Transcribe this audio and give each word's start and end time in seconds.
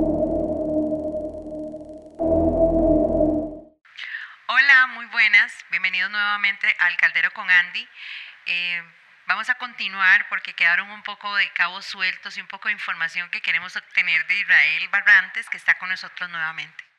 muy 4.94 5.08
buenas. 5.08 5.52
Bienvenidos 5.72 6.12
nuevamente 6.12 6.76
al 6.80 6.96
Caldero 6.98 7.34
con 7.34 7.50
Andy. 7.50 7.90
Eh, 8.46 8.84
vamos 9.26 9.50
a 9.50 9.56
continuar 9.56 10.28
porque 10.30 10.54
quedaron 10.54 10.92
un 10.92 11.02
poco 11.02 11.36
de 11.36 11.50
cabos 11.54 11.86
sueltos 11.86 12.38
y 12.38 12.42
un 12.42 12.48
poco 12.48 12.68
de 12.68 12.74
información 12.74 13.32
que 13.32 13.42
queremos 13.42 13.76
obtener 13.76 14.28
de 14.28 14.38
Israel 14.38 14.88
Barrantes, 14.90 15.50
que 15.50 15.58
está 15.58 15.80
con 15.80 15.90
nosotros 15.90 16.30
nuevamente. 16.30 16.93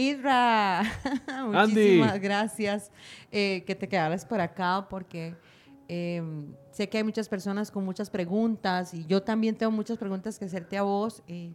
Isra, 0.00 0.82
muchísimas 1.46 2.18
gracias 2.20 2.90
eh, 3.30 3.62
que 3.66 3.74
te 3.74 3.86
quedaras 3.86 4.24
por 4.24 4.40
acá 4.40 4.86
porque 4.88 5.34
em, 5.88 6.54
sé 6.70 6.88
que 6.88 6.96
hay 6.96 7.04
muchas 7.04 7.28
personas 7.28 7.70
con 7.70 7.84
muchas 7.84 8.08
preguntas 8.08 8.94
y 8.94 9.04
yo 9.04 9.22
también 9.22 9.56
tengo 9.56 9.70
muchas 9.72 9.98
preguntas 9.98 10.38
que 10.38 10.46
hacerte 10.46 10.78
a 10.78 10.82
vos 10.82 11.22
eh, 11.28 11.52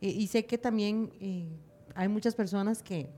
y 0.00 0.26
sé 0.26 0.44
que 0.44 0.58
también 0.58 1.10
eh, 1.18 1.48
hay 1.94 2.08
muchas 2.08 2.34
personas 2.34 2.82
que, 2.82 3.08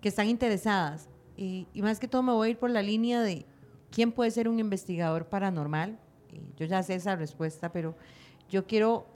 que 0.00 0.08
están 0.08 0.28
interesadas 0.28 1.08
y, 1.36 1.66
y, 1.74 1.82
más 1.82 1.98
que 1.98 2.06
todo 2.06 2.22
me 2.22 2.32
voy 2.32 2.48
a 2.48 2.50
ir 2.52 2.58
por 2.58 2.70
la 2.70 2.82
línea 2.82 3.20
de 3.20 3.44
quién 3.90 4.12
puede 4.12 4.30
ser 4.30 4.48
un 4.48 4.60
investigador 4.60 5.26
paranormal. 5.26 5.98
yo 6.56 6.66
ya 6.66 6.84
sé 6.84 6.94
esa 6.94 7.16
respuesta, 7.16 7.72
pero 7.72 7.96
yo 8.48 8.64
quiero 8.66 9.06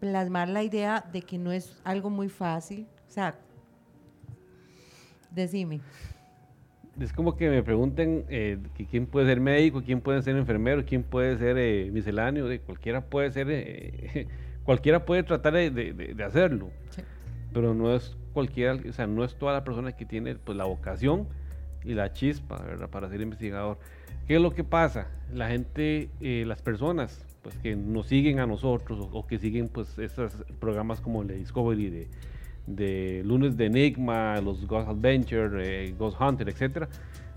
plasmar 0.00 0.48
la 0.48 0.62
idea 0.62 1.04
de 1.12 1.20
que 1.22 1.38
no 1.38 1.52
es 1.52 1.76
algo 1.84 2.08
muy 2.08 2.28
fácil. 2.28 2.86
O 3.08 3.10
sea, 3.10 3.38
Decime. 5.34 5.80
Es 7.00 7.12
como 7.12 7.36
que 7.36 7.50
me 7.50 7.62
pregunten 7.62 8.24
eh, 8.28 8.58
quién 8.88 9.06
puede 9.06 9.26
ser 9.26 9.40
médico, 9.40 9.82
quién 9.84 10.00
puede 10.00 10.22
ser 10.22 10.36
enfermero, 10.36 10.84
quién 10.84 11.02
puede 11.02 11.36
ser 11.38 11.58
eh, 11.58 11.90
misceláneo, 11.92 12.46
de 12.46 12.60
cualquiera 12.60 13.00
puede 13.00 13.32
ser, 13.32 13.48
eh, 13.50 14.28
cualquiera 14.64 15.04
puede 15.04 15.24
tratar 15.24 15.54
de, 15.54 16.16
hacerlo, 16.24 16.70
pero 17.52 17.74
no 17.74 17.94
es 17.94 18.16
cualquiera, 18.32 18.74
o 18.88 18.92
sea, 18.92 19.08
no 19.08 19.24
es 19.24 19.34
toda 19.34 19.54
la 19.54 19.64
persona 19.64 19.90
que 19.92 20.04
tiene 20.04 20.36
pues 20.36 20.56
la 20.56 20.64
vocación 20.64 21.26
y 21.84 21.94
la 21.94 22.12
chispa, 22.12 22.62
¿verdad? 22.62 22.88
Para 22.88 23.08
ser 23.08 23.20
investigador. 23.20 23.78
¿Qué 24.28 24.36
es 24.36 24.40
lo 24.40 24.52
que 24.52 24.62
pasa? 24.62 25.08
La 25.32 25.48
gente, 25.48 26.08
las 26.20 26.62
personas, 26.62 27.26
pues 27.42 27.56
que 27.58 27.74
nos 27.74 28.06
siguen 28.06 28.38
a 28.38 28.46
nosotros 28.46 29.00
o, 29.00 29.18
o 29.18 29.26
que 29.26 29.38
siguen 29.38 29.68
pues 29.68 29.98
esos 29.98 30.32
programas 30.60 31.00
como 31.00 31.22
el 31.22 31.28
de 31.28 31.34
Discovery 31.34 31.90
de 31.90 32.08
de 32.66 33.22
lunes 33.24 33.56
de 33.56 33.66
Enigma, 33.66 34.40
los 34.40 34.66
Ghost 34.66 34.88
Adventure, 34.88 35.62
eh, 35.62 35.94
Ghost 35.98 36.20
Hunter, 36.20 36.48
etc. 36.48 36.88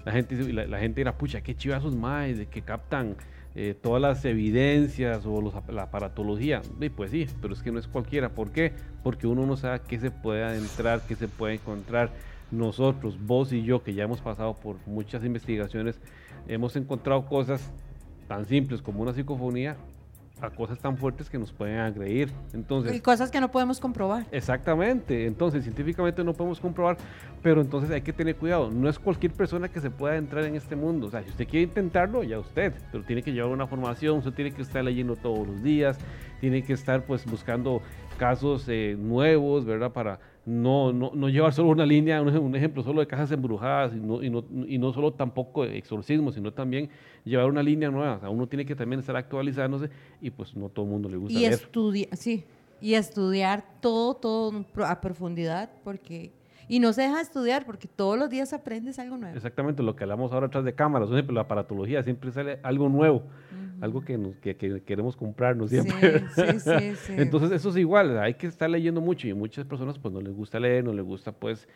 La 0.05 0.11
gente, 0.11 0.53
la, 0.53 0.79
gente 0.79 1.01
era, 1.01 1.17
pucha, 1.17 1.41
qué 1.41 1.55
chivazos 1.55 1.95
más, 1.95 2.37
de 2.37 2.45
que 2.47 2.61
captan 2.61 3.15
eh, 3.55 3.73
todas 3.73 4.01
las 4.01 4.23
evidencias 4.25 5.25
o 5.25 5.53
la 5.69 5.83
aparatología. 5.83 6.61
Y 6.79 6.89
pues 6.89 7.11
sí, 7.11 7.27
pero 7.41 7.53
es 7.53 7.61
que 7.61 7.71
no 7.71 7.79
es 7.79 7.87
cualquiera. 7.87 8.29
¿Por 8.29 8.51
qué? 8.51 8.73
Porque 9.03 9.27
uno 9.27 9.45
no 9.45 9.57
sabe 9.57 9.81
qué 9.87 9.99
se 9.99 10.11
puede 10.11 10.43
adentrar, 10.43 11.01
qué 11.07 11.15
se 11.15 11.27
puede 11.27 11.55
encontrar. 11.55 12.11
Nosotros, 12.49 13.17
vos 13.19 13.51
y 13.51 13.63
yo, 13.63 13.83
que 13.83 13.93
ya 13.93 14.05
hemos 14.05 14.21
pasado 14.21 14.53
por 14.53 14.77
muchas 14.85 15.25
investigaciones, 15.25 15.99
hemos 16.47 16.77
encontrado 16.77 17.25
cosas 17.25 17.73
tan 18.29 18.45
simples 18.45 18.81
como 18.81 19.01
una 19.01 19.13
psicofonía 19.13 19.75
a 20.41 20.49
cosas 20.49 20.79
tan 20.79 20.97
fuertes 20.97 21.29
que 21.29 21.37
nos 21.37 21.51
pueden 21.51 21.79
agredir. 21.79 22.31
Entonces, 22.53 22.95
y 22.95 22.99
cosas 22.99 23.31
que 23.31 23.39
no 23.39 23.49
podemos 23.51 23.79
comprobar. 23.79 24.25
Exactamente, 24.31 25.25
entonces 25.25 25.63
científicamente 25.63 26.23
no 26.23 26.33
podemos 26.33 26.59
comprobar, 26.59 26.97
pero 27.41 27.61
entonces 27.61 27.89
hay 27.91 28.01
que 28.01 28.13
tener 28.13 28.35
cuidado. 28.35 28.69
No 28.71 28.89
es 28.89 28.99
cualquier 28.99 29.33
persona 29.33 29.69
que 29.69 29.79
se 29.79 29.89
pueda 29.89 30.15
entrar 30.15 30.43
en 30.45 30.55
este 30.55 30.75
mundo. 30.75 31.07
O 31.07 31.09
sea, 31.09 31.23
si 31.23 31.29
usted 31.29 31.47
quiere 31.47 31.63
intentarlo, 31.63 32.23
ya 32.23 32.39
usted, 32.39 32.73
pero 32.91 33.03
tiene 33.03 33.23
que 33.23 33.31
llevar 33.31 33.51
una 33.51 33.67
formación, 33.67 34.19
usted 34.19 34.33
tiene 34.33 34.51
que 34.51 34.61
estar 34.61 34.83
leyendo 34.83 35.15
todos 35.15 35.47
los 35.47 35.63
días, 35.63 35.97
tiene 36.39 36.63
que 36.63 36.73
estar 36.73 37.03
pues 37.03 37.25
buscando 37.25 37.81
casos 38.17 38.65
eh, 38.67 38.95
nuevos, 38.97 39.65
¿verdad? 39.65 39.91
Para 39.91 40.19
no, 40.47 40.93
no, 40.93 41.11
no, 41.13 41.27
llevar 41.27 41.51
solo 41.51 41.67
una 41.67 41.85
línea, 41.85 42.21
un, 42.21 42.55
ejemplo 42.55 42.81
solo 42.81 43.01
de 43.01 43.07
cajas 43.07 43.29
embrujadas 43.31 43.93
y 43.93 43.97
no, 43.97 44.23
y 44.23 44.29
no, 44.29 44.45
y 44.65 44.77
no 44.77 44.93
solo 44.93 45.11
tampoco 45.11 45.65
exorcismo, 45.65 46.31
sino 46.31 46.53
también 46.53 46.89
llevar 47.25 47.47
una 47.47 47.61
línea 47.61 47.91
nueva. 47.91 48.15
O 48.15 48.19
sea, 48.21 48.29
uno 48.29 48.47
tiene 48.47 48.65
que 48.65 48.73
también 48.73 49.01
estar 49.01 49.17
actualizándose 49.17 49.89
y 50.21 50.29
pues 50.29 50.55
no 50.55 50.69
todo 50.69 50.85
el 50.85 50.91
mundo 50.91 51.09
le 51.09 51.17
gusta 51.17 51.37
y 51.37 51.43
estudiar, 51.43 52.15
sí, 52.15 52.45
y 52.79 52.93
estudiar 52.93 53.65
todo, 53.81 54.13
todo 54.13 54.65
a 54.85 55.01
profundidad, 55.01 55.69
porque 55.83 56.31
y 56.69 56.79
no 56.79 56.93
se 56.93 57.01
deja 57.01 57.19
estudiar 57.19 57.65
porque 57.65 57.89
todos 57.89 58.17
los 58.17 58.29
días 58.29 58.53
aprendes 58.53 58.99
algo 58.99 59.17
nuevo. 59.17 59.35
Exactamente, 59.35 59.83
lo 59.83 59.97
que 59.97 60.05
hablamos 60.05 60.31
ahora 60.31 60.47
atrás 60.47 60.63
de 60.63 60.73
cámaras, 60.73 61.09
por 61.09 61.17
ejemplo, 61.17 61.35
la 61.35 61.41
aparatología, 61.41 62.03
siempre 62.03 62.31
sale 62.31 62.59
algo 62.63 62.87
nuevo, 62.87 63.23
algo 63.81 64.01
que, 64.01 64.17
nos, 64.17 64.35
que, 64.37 64.55
queremos 64.55 65.15
comprarnos 65.15 65.69
siempre. 65.69 66.19
Sí, 66.35 66.59
sí, 66.59 66.95
sí, 66.95 67.13
Entonces 67.17 67.51
eso 67.51 67.69
es 67.69 67.77
igual, 67.77 68.17
hay 68.19 68.33
que 68.35 68.47
estar 68.47 68.69
leyendo 68.69 69.01
mucho 69.01 69.27
y 69.27 69.33
muchas 69.33 69.65
personas 69.65 69.97
pues 69.99 70.13
no 70.13 70.21
les 70.21 70.33
gusta 70.33 70.59
leer, 70.59 70.83
no 70.83 70.93
les 70.93 71.05
gusta 71.05 71.31
pues 71.31 71.67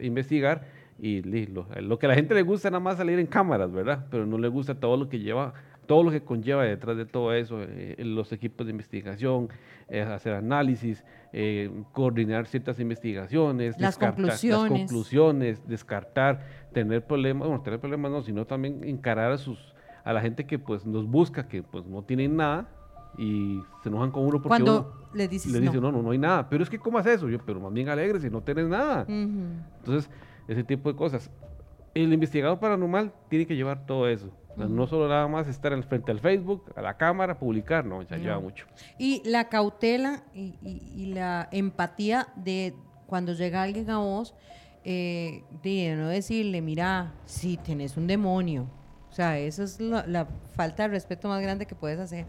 investigar 0.00 0.66
y 0.98 1.22
lo, 1.22 1.66
lo 1.80 1.98
que 1.98 2.06
a 2.06 2.08
la 2.10 2.14
gente 2.14 2.34
le 2.34 2.42
gusta 2.42 2.70
nada 2.70 2.80
más 2.80 2.96
salir 2.96 3.18
en 3.18 3.26
cámaras, 3.26 3.70
¿verdad? 3.70 4.06
Pero 4.10 4.26
no 4.26 4.38
le 4.38 4.48
gusta 4.48 4.74
todo 4.74 4.96
lo 4.96 5.08
que 5.08 5.18
lleva 5.18 5.54
todo 5.86 6.02
lo 6.02 6.10
que 6.10 6.20
conlleva 6.20 6.64
detrás 6.64 6.96
de 6.96 7.06
todo 7.06 7.32
eso, 7.32 7.62
eh, 7.62 7.94
los 7.98 8.32
equipos 8.32 8.66
de 8.66 8.72
investigación, 8.72 9.48
eh, 9.88 10.02
hacer 10.02 10.34
análisis, 10.34 11.04
eh, 11.32 11.70
coordinar 11.92 12.46
ciertas 12.46 12.78
investigaciones, 12.80 13.78
las 13.78 13.96
conclusiones. 13.96 14.70
las 14.70 14.80
conclusiones, 14.80 15.68
descartar, 15.68 16.40
tener 16.72 17.04
problemas, 17.04 17.48
bueno, 17.48 17.62
tener 17.62 17.80
problemas 17.80 18.10
no, 18.10 18.22
sino 18.22 18.46
también 18.46 18.82
encarar 18.84 19.32
a 19.32 19.38
sus 19.38 19.74
a 20.06 20.12
la 20.12 20.20
gente 20.20 20.46
que 20.46 20.58
pues 20.58 20.86
nos 20.86 21.04
busca, 21.04 21.48
que 21.48 21.64
pues 21.64 21.84
no 21.84 22.00
tienen 22.02 22.36
nada 22.36 22.68
y 23.18 23.60
se 23.82 23.88
enojan 23.88 24.12
con 24.12 24.22
uno 24.22 24.40
porque 24.40 24.48
Cuando 24.48 25.08
le 25.12 25.26
dices 25.26 25.50
le 25.50 25.58
dice, 25.58 25.80
no. 25.80 25.90
no, 25.90 26.00
no, 26.00 26.10
hay 26.12 26.18
nada. 26.18 26.48
Pero 26.48 26.62
es 26.62 26.70
que, 26.70 26.78
¿cómo 26.78 26.96
haces 26.96 27.16
eso? 27.16 27.28
Yo, 27.28 27.38
pero 27.44 27.58
más 27.58 27.72
bien 27.72 27.88
alegre 27.88 28.20
si 28.20 28.30
no 28.30 28.40
tienes 28.40 28.68
nada. 28.68 29.04
Entonces, 29.08 30.08
ese 30.46 30.62
tipo 30.62 30.90
de 30.90 30.96
cosas. 30.96 31.28
El 31.92 32.12
investigador 32.12 32.60
paranormal 32.60 33.12
tiene 33.28 33.46
que 33.46 33.56
llevar 33.56 33.84
todo 33.84 34.08
eso. 34.08 34.30
No 34.56 34.86
solo 34.86 35.08
nada 35.08 35.26
más 35.26 35.48
estar 35.48 35.72
al 35.72 35.82
frente 35.82 36.12
al 36.12 36.20
Facebook, 36.20 36.72
a 36.76 36.82
la 36.82 36.96
cámara, 36.96 37.36
publicar, 37.38 37.84
no, 37.84 38.02
ya 38.02 38.16
lleva 38.16 38.38
mucho. 38.38 38.64
Y 38.98 39.22
la 39.28 39.48
cautela 39.48 40.22
y, 40.32 41.12
la 41.14 41.48
empatía 41.50 42.28
de 42.36 42.74
cuando 43.06 43.32
llega 43.32 43.62
alguien 43.62 43.90
a 43.90 43.98
vos, 43.98 44.34
eh, 44.84 45.42
de 45.64 45.96
no 45.96 46.08
decirle, 46.08 46.62
mira, 46.62 47.12
si 47.24 47.56
tenés 47.56 47.96
un 47.96 48.06
demonio. 48.06 48.68
O 49.16 49.22
sea, 49.24 49.38
esa 49.38 49.64
es 49.64 49.80
la 49.80 50.26
falta 50.56 50.82
de 50.82 50.90
respeto 50.90 51.26
más 51.28 51.40
grande 51.40 51.64
que 51.64 51.74
puedes 51.74 51.98
hacer. 51.98 52.26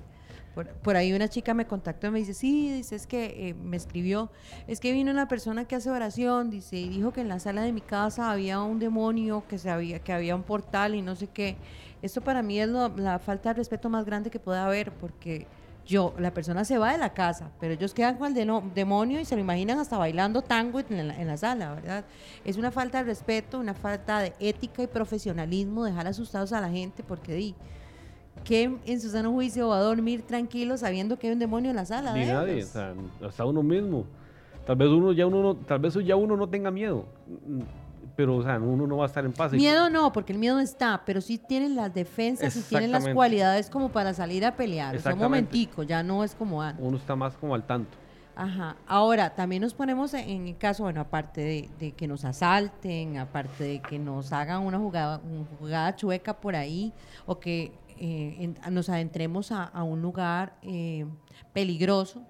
Por, 0.55 0.95
ahí 0.95 1.11
una 1.11 1.27
chica 1.27 1.53
me 1.53 1.67
contactó 1.67 2.07
y 2.07 2.11
me 2.11 2.19
dice, 2.19 2.33
sí, 2.33 2.71
dice, 2.71 2.95
es 2.95 3.05
que 3.05 3.49
eh, 3.49 3.53
me 3.55 3.75
escribió, 3.75 4.31
es 4.67 4.79
que 4.79 4.93
vino 4.93 5.11
una 5.11 5.27
persona 5.27 5.65
que 5.65 5.75
hace 5.75 5.89
oración, 5.89 6.49
dice, 6.49 6.77
y 6.77 6.87
dijo 6.87 7.11
que 7.11 7.19
en 7.19 7.27
la 7.27 7.39
sala 7.41 7.63
de 7.63 7.73
mi 7.73 7.81
casa 7.81 8.31
había 8.31 8.61
un 8.61 8.79
demonio, 8.79 9.43
que, 9.49 9.57
se 9.57 9.69
había, 9.69 9.99
que 9.99 10.13
había 10.13 10.33
un 10.33 10.43
portal 10.43 10.95
y 10.95 11.01
no 11.01 11.17
sé 11.17 11.27
qué. 11.27 11.57
Esto 12.01 12.21
para 12.21 12.41
mí 12.41 12.57
es 12.57 12.69
la 12.69 13.19
falta 13.19 13.49
de 13.49 13.55
respeto 13.55 13.89
más 13.89 14.05
grande 14.05 14.29
que 14.29 14.39
puede 14.39 14.59
haber, 14.59 14.93
porque 14.93 15.45
yo, 15.87 16.13
la 16.19 16.33
persona 16.33 16.65
se 16.65 16.77
va 16.77 16.91
de 16.91 16.97
la 16.97 17.13
casa, 17.13 17.49
pero 17.59 17.73
ellos 17.73 17.93
quedan 17.93 18.17
con 18.17 18.37
el 18.37 18.73
demonio 18.75 19.19
y 19.19 19.25
se 19.25 19.35
lo 19.35 19.41
imaginan 19.41 19.79
hasta 19.79 19.97
bailando 19.97 20.41
tango 20.41 20.79
en 20.79 21.07
la, 21.07 21.19
en 21.19 21.27
la, 21.27 21.37
sala, 21.37 21.73
¿verdad? 21.73 22.05
Es 22.43 22.57
una 22.57 22.71
falta 22.71 22.99
de 22.99 23.05
respeto, 23.05 23.57
una 23.59 23.73
falta 23.73 24.19
de 24.19 24.33
ética 24.39 24.83
y 24.83 24.87
profesionalismo 24.87 25.85
dejar 25.85 26.05
asustados 26.05 26.51
a 26.51 26.59
la 26.59 26.69
gente 26.69 27.03
porque 27.03 27.33
di, 27.33 27.55
¿quién 28.43 28.79
en 28.85 28.99
su 28.99 29.09
sano 29.09 29.31
juicio 29.31 29.69
va 29.69 29.77
a 29.77 29.81
dormir 29.81 30.23
tranquilo 30.23 30.77
sabiendo 30.77 31.17
que 31.17 31.27
hay 31.27 31.33
un 31.33 31.39
demonio 31.39 31.69
en 31.69 31.77
la 31.77 31.85
sala? 31.85 32.13
Ni 32.13 32.25
nadie, 32.25 32.63
o 32.63 32.67
sea, 32.67 32.93
hasta 33.25 33.45
uno 33.45 33.63
mismo. 33.63 34.05
Tal 34.65 34.75
vez 34.75 34.89
uno 34.89 35.13
ya 35.13 35.25
uno 35.25 35.41
no, 35.41 35.55
tal 35.55 35.79
vez 35.79 35.93
ya 36.05 36.17
uno 36.17 36.35
no 36.35 36.49
tenga 36.49 36.69
miedo, 36.69 37.05
pero 38.17 38.35
o 38.35 38.43
sea, 38.43 38.57
uno 38.57 38.87
no 38.87 38.97
va 38.97 39.03
a 39.03 39.07
estar 39.07 39.23
en 39.23 39.31
paz. 39.31 39.53
Miedo 39.53 39.91
no, 39.91 40.11
porque 40.11 40.33
el 40.33 40.39
miedo 40.39 40.59
está, 40.59 41.03
pero 41.05 41.21
sí 41.21 41.37
tienen 41.37 41.75
las 41.75 41.93
defensas 41.93 42.55
y 42.57 42.61
tienen 42.63 42.91
las 42.91 43.07
cualidades 43.09 43.69
como 43.69 43.89
para 43.89 44.11
salir 44.15 44.43
a 44.43 44.55
pelear. 44.55 44.95
O 44.95 44.99
sea, 44.99 45.13
un 45.13 45.19
momentico, 45.19 45.83
ya 45.83 46.01
no 46.01 46.23
es 46.23 46.33
como 46.33 46.63
antes. 46.63 46.83
Uno 46.83 46.97
está 46.97 47.15
más 47.15 47.37
como 47.37 47.53
al 47.53 47.67
tanto. 47.67 47.95
Ajá. 48.35 48.75
Ahora, 48.87 49.35
también 49.35 49.61
nos 49.61 49.75
ponemos 49.75 50.15
en 50.15 50.47
el 50.47 50.57
caso, 50.57 50.83
bueno, 50.83 51.01
aparte 51.01 51.69
de, 51.77 51.91
que 51.91 52.07
nos 52.07 52.25
asalten, 52.25 53.19
aparte 53.19 53.63
de 53.63 53.81
que 53.81 53.99
nos 53.99 54.33
hagan 54.33 54.63
una 54.63 54.79
jugada, 54.79 55.21
una 55.23 55.45
jugada 55.59 55.95
chueca 55.95 56.39
por 56.39 56.55
ahí, 56.55 56.93
o 57.27 57.39
que 57.39 57.71
eh, 57.99 58.51
nos 58.71 58.89
adentremos 58.89 59.51
a, 59.51 59.83
un 59.83 60.01
lugar 60.01 60.57
eh, 60.63 61.05
peligroso, 61.53 62.23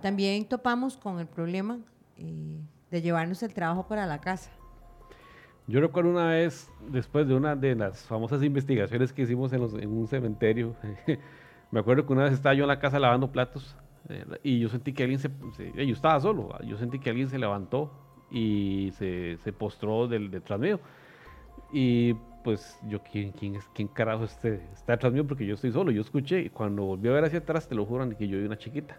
también 0.00 0.44
topamos 0.46 0.96
con 0.96 1.20
el 1.20 1.26
problema 1.28 1.78
eh, 2.16 2.60
de 2.90 3.02
llevarnos 3.02 3.40
el 3.44 3.54
trabajo 3.54 3.86
para 3.86 4.04
la 4.04 4.20
casa. 4.20 4.50
Yo 5.68 5.80
recuerdo 5.80 6.10
una 6.10 6.26
vez, 6.26 6.68
después 6.88 7.28
de 7.28 7.34
una 7.34 7.54
de 7.54 7.76
las 7.76 8.04
famosas 8.04 8.42
investigaciones 8.42 9.12
que 9.12 9.22
hicimos 9.22 9.52
en, 9.52 9.62
un 9.62 10.08
cementerio, 10.08 10.74
me 11.70 11.80
acuerdo 11.80 12.04
que 12.04 12.12
una 12.12 12.24
vez 12.24 12.32
estaba 12.32 12.54
yo 12.54 12.64
en 12.64 12.68
la 12.68 12.80
casa 12.80 12.98
lavando 12.98 13.30
platos 13.30 13.76
y 14.42 14.58
yo 14.58 14.68
sentí 14.68 14.92
que 14.92 15.04
alguien 15.04 15.20
se, 15.20 15.30
yo 15.76 15.94
estaba 15.94 16.18
solo, 16.20 16.58
yo 16.66 16.76
sentí 16.76 16.98
que 16.98 17.10
alguien 17.10 17.28
se 17.28 17.38
levantó 17.38 17.92
y 18.30 18.90
se, 18.98 19.36
se 19.38 19.52
postró 19.52 20.08
del, 20.08 20.30
detrás 20.30 20.58
mío 20.58 20.80
Y 21.72 22.14
pues 22.42 22.78
yo, 22.88 23.00
¿quién, 23.00 23.30
quién, 23.30 23.58
quién 23.72 23.86
carajo 23.86 24.24
este, 24.24 24.60
está 24.72 24.92
detrás 24.92 25.12
mío? 25.12 25.24
Porque 25.26 25.46
yo 25.46 25.54
estoy 25.54 25.70
solo, 25.70 25.92
yo 25.92 26.00
escuché 26.00 26.40
y 26.40 26.50
cuando 26.50 26.82
volví 26.82 27.08
a 27.08 27.12
ver 27.12 27.24
hacia 27.24 27.38
atrás, 27.38 27.68
te 27.68 27.76
lo 27.76 27.86
juro, 27.86 28.08
que 28.16 28.26
yo 28.26 28.36
vi 28.38 28.44
una 28.44 28.58
chiquita. 28.58 28.96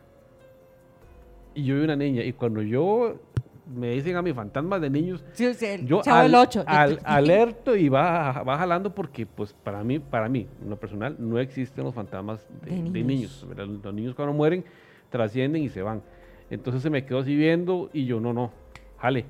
Y 1.54 1.66
yo 1.66 1.76
vi 1.76 1.84
una 1.84 1.98
niña. 1.98 2.24
Y 2.24 2.32
cuando 2.34 2.62
yo 2.62 3.20
me 3.66 3.92
dicen 3.92 4.16
a 4.16 4.22
mi 4.22 4.34
fantasmas 4.34 4.82
de 4.82 4.90
niños, 4.90 5.24
Sí, 5.34 5.46
el 5.46 5.86
yo 5.86 6.02
chavo 6.02 6.20
al- 6.66 7.00
alerto 7.04 7.76
y 7.76 7.90
va, 7.90 8.44
va 8.44 8.58
jalando 8.58 8.94
porque 8.94 9.26
pues 9.26 9.54
para 9.54 9.84
mí, 9.84 10.00
para 10.00 10.28
mí, 10.30 10.48
en 10.62 10.70
lo 10.70 10.76
personal, 10.78 11.16
no 11.20 11.40
existen 11.40 11.84
los 11.84 11.94
fantasmas 11.94 12.46
de, 12.64 12.72
De 12.72 12.84
de 12.92 13.04
niños. 13.04 13.46
Los 13.84 13.94
niños 13.94 14.16
cuando 14.16 14.34
mueren 14.34 14.64
trascienden 15.10 15.64
y 15.64 15.70
se 15.70 15.82
van. 15.82 16.02
Entonces 16.50 16.82
se 16.82 16.90
me 16.90 17.06
quedó 17.06 17.20
así 17.20 17.36
viendo 17.36 17.90
y 17.94 18.06
yo, 18.06 18.20
no, 18.20 18.34
no, 18.34 18.52
jale, 18.98 19.26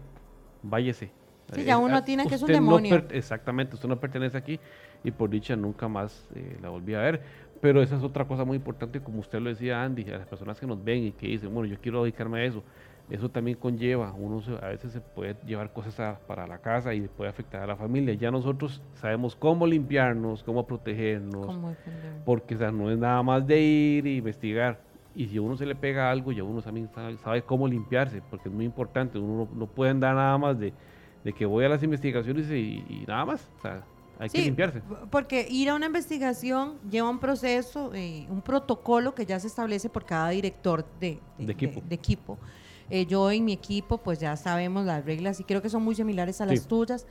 váyese. 0.62 1.12
Sí, 1.54 1.64
ya 1.64 1.74
Eh, 1.74 1.78
uno 1.78 1.96
ah, 1.96 2.00
atiene 2.00 2.26
que 2.26 2.36
es 2.36 2.42
un 2.42 2.48
no 2.48 2.54
demonio. 2.54 3.04
exactamente, 3.12 3.76
usted 3.76 3.88
no 3.90 4.00
pertenece 4.00 4.38
aquí 4.38 4.60
y 5.04 5.12
por 5.12 5.30
dicha 5.30 5.56
nunca 5.56 5.88
más 5.88 6.28
eh, 6.36 6.58
la 6.62 6.70
volví 6.70 6.94
a 6.96 7.00
ver. 7.00 7.22
Pero 7.62 7.82
esa 7.82 7.96
es 7.96 8.04
otra 8.04 8.26
cosa 8.26 8.44
muy 8.44 8.58
importante, 8.58 9.00
como 9.02 9.20
usted 9.20 9.40
lo 9.40 9.50
decía, 9.50 9.84
Andy, 9.84 10.04
a 10.12 10.18
las 10.18 10.28
personas 10.28 10.60
que 10.60 10.66
nos 10.68 10.84
ven 10.84 11.04
y 11.04 11.12
que 11.12 11.28
dicen, 11.28 11.54
bueno, 11.54 11.70
yo 11.70 11.80
quiero 11.80 12.04
dedicarme 12.04 12.40
a 12.42 12.46
eso. 12.46 12.62
Eso 13.10 13.30
también 13.30 13.58
conlleva, 13.58 14.14
uno 14.14 14.42
se- 14.42 14.56
a 14.56 14.70
veces 14.70 14.92
se 14.94 15.02
puede 15.02 15.36
llevar 15.46 15.72
cosas 15.74 16.00
a- 16.00 16.20
para 16.26 16.48
la 16.48 16.60
casa 16.60 16.94
y 16.94 17.02
puede 17.02 17.30
afectar 17.30 17.62
a 17.62 17.68
la 17.68 17.76
familia. 17.76 18.14
Ya 18.14 18.32
nosotros 18.32 18.82
sabemos 18.96 19.36
cómo 19.36 19.68
limpiarnos, 19.68 20.42
cómo 20.44 20.66
protegernos, 20.66 21.48
porque 22.26 22.56
o 22.56 22.58
sea, 22.58 22.72
no 22.72 22.90
es 22.90 22.98
nada 22.98 23.22
más 23.22 23.46
de 23.46 23.62
ir 23.62 24.08
e 24.08 24.14
investigar. 24.16 24.82
Y 25.16 25.28
si 25.28 25.38
a 25.38 25.42
uno 25.42 25.56
se 25.58 25.66
le 25.66 25.76
pega 25.76 26.10
algo, 26.10 26.32
ya 26.32 26.44
uno 26.44 26.62
también 26.62 26.90
sabe, 26.90 27.18
sabe 27.18 27.44
cómo 27.44 27.68
limpiarse, 27.68 28.22
porque 28.30 28.50
es 28.50 28.56
muy 28.56 28.66
importante. 28.66 29.20
Uno 29.20 29.48
no, 29.52 29.60
no 29.60 29.68
puede 29.68 29.92
andar 29.92 30.16
nada 30.16 30.38
más 30.40 30.58
de, 30.58 30.74
de 31.24 31.34
que 31.34 31.46
voy 31.46 31.66
a 31.66 31.70
las 31.70 31.84
investigaciones 31.84 32.50
y, 32.50 32.84
y 32.90 33.04
nada 33.08 33.26
más. 33.26 33.48
O 33.60 33.62
sea, 33.62 33.84
hay 34.18 34.30
que 34.30 34.42
limpiarse. 34.46 34.82
porque 35.12 35.46
ir 35.50 35.70
a 35.70 35.76
una 35.76 35.86
investigación 35.88 36.80
lleva 36.90 37.10
un 37.10 37.20
proceso, 37.20 37.94
eh, 37.94 38.26
un 38.30 38.42
protocolo 38.42 39.14
que 39.14 39.26
ya 39.26 39.40
se 39.40 39.48
establece 39.48 39.90
por 39.90 40.06
cada 40.06 40.30
director 40.30 40.84
de, 41.00 41.20
De 41.38 41.52
equipo. 41.52 41.84
de 41.88 41.96
equipo. 41.96 42.40
Eh, 42.90 43.06
yo 43.06 43.32
en 43.32 43.46
mi 43.46 43.54
equipo, 43.54 43.98
pues 43.98 44.20
ya 44.20 44.36
sabemos 44.36 44.86
las 44.86 45.04
reglas 45.06 45.40
y 45.40 45.44
creo 45.44 45.62
que 45.62 45.70
son 45.70 45.84
muy 45.84 45.96
similares 45.96 46.42
a 46.42 46.46
las 46.46 46.62
Sí. 46.62 46.68
tuyas. 46.68 47.06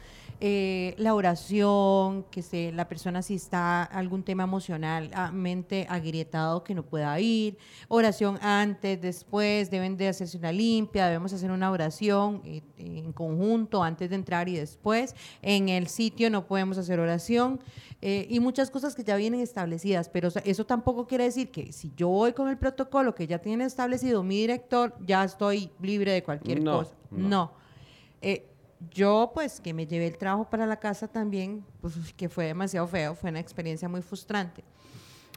Eh, 0.44 0.94
la 0.98 1.14
oración, 1.14 2.24
que 2.30 2.42
se, 2.42 2.72
la 2.72 2.88
persona 2.88 3.22
si 3.22 3.34
está 3.34 3.84
algún 3.84 4.24
tema 4.24 4.42
emocionalmente 4.44 5.86
agrietado 5.88 6.64
que 6.64 6.74
no 6.74 6.82
pueda 6.82 7.18
ir, 7.20 7.56
oración 7.88 8.38
antes, 8.42 9.00
después, 9.00 9.70
deben 9.70 9.96
de 9.96 10.08
hacerse 10.08 10.38
una 10.38 10.50
limpia, 10.52 11.06
debemos 11.06 11.32
hacer 11.32 11.50
una 11.50 11.70
oración 11.70 12.42
eh, 12.44 12.62
en 12.78 13.12
conjunto 13.12 13.82
antes 13.82 14.10
de 14.10 14.16
entrar 14.16 14.48
y 14.48 14.56
después. 14.56 15.14
En 15.42 15.68
el 15.68 15.86
sitio 15.86 16.28
no 16.30 16.46
podemos 16.46 16.76
hacer 16.78 16.98
oración 16.98 17.60
eh, 18.04 18.26
y 18.28 18.40
muchas 18.40 18.68
cosas 18.68 18.96
que 18.96 19.04
ya 19.04 19.14
vienen 19.16 19.40
establecidas, 19.40 20.08
pero 20.08 20.28
eso 20.44 20.66
tampoco 20.66 21.06
quiere 21.06 21.22
decir 21.24 21.52
que 21.52 21.72
si 21.72 21.92
yo 21.96 22.08
voy 22.08 22.32
con 22.32 22.48
el 22.48 22.58
protocolo 22.58 23.14
que 23.14 23.28
ya 23.28 23.38
tiene 23.38 23.64
establecido 23.64 24.24
mi 24.24 24.38
director, 24.38 24.92
ya 25.06 25.22
estoy 25.22 25.70
libre 25.80 26.10
de 26.12 26.22
cualquier 26.24 26.60
No, 26.62 26.78
cosa. 26.78 26.94
no. 27.12 27.28
no. 27.28 27.52
Eh, 28.20 28.48
yo, 28.90 29.30
pues, 29.32 29.60
que 29.60 29.72
me 29.72 29.86
llevé 29.86 30.08
el 30.08 30.18
trabajo 30.18 30.50
para 30.50 30.66
la 30.66 30.80
casa 30.80 31.06
también, 31.06 31.64
pues, 31.80 31.94
que 32.16 32.28
fue 32.28 32.46
demasiado 32.46 32.88
feo, 32.88 33.14
fue 33.14 33.30
una 33.30 33.38
experiencia 33.38 33.88
muy 33.88 34.02
frustrante. 34.02 34.64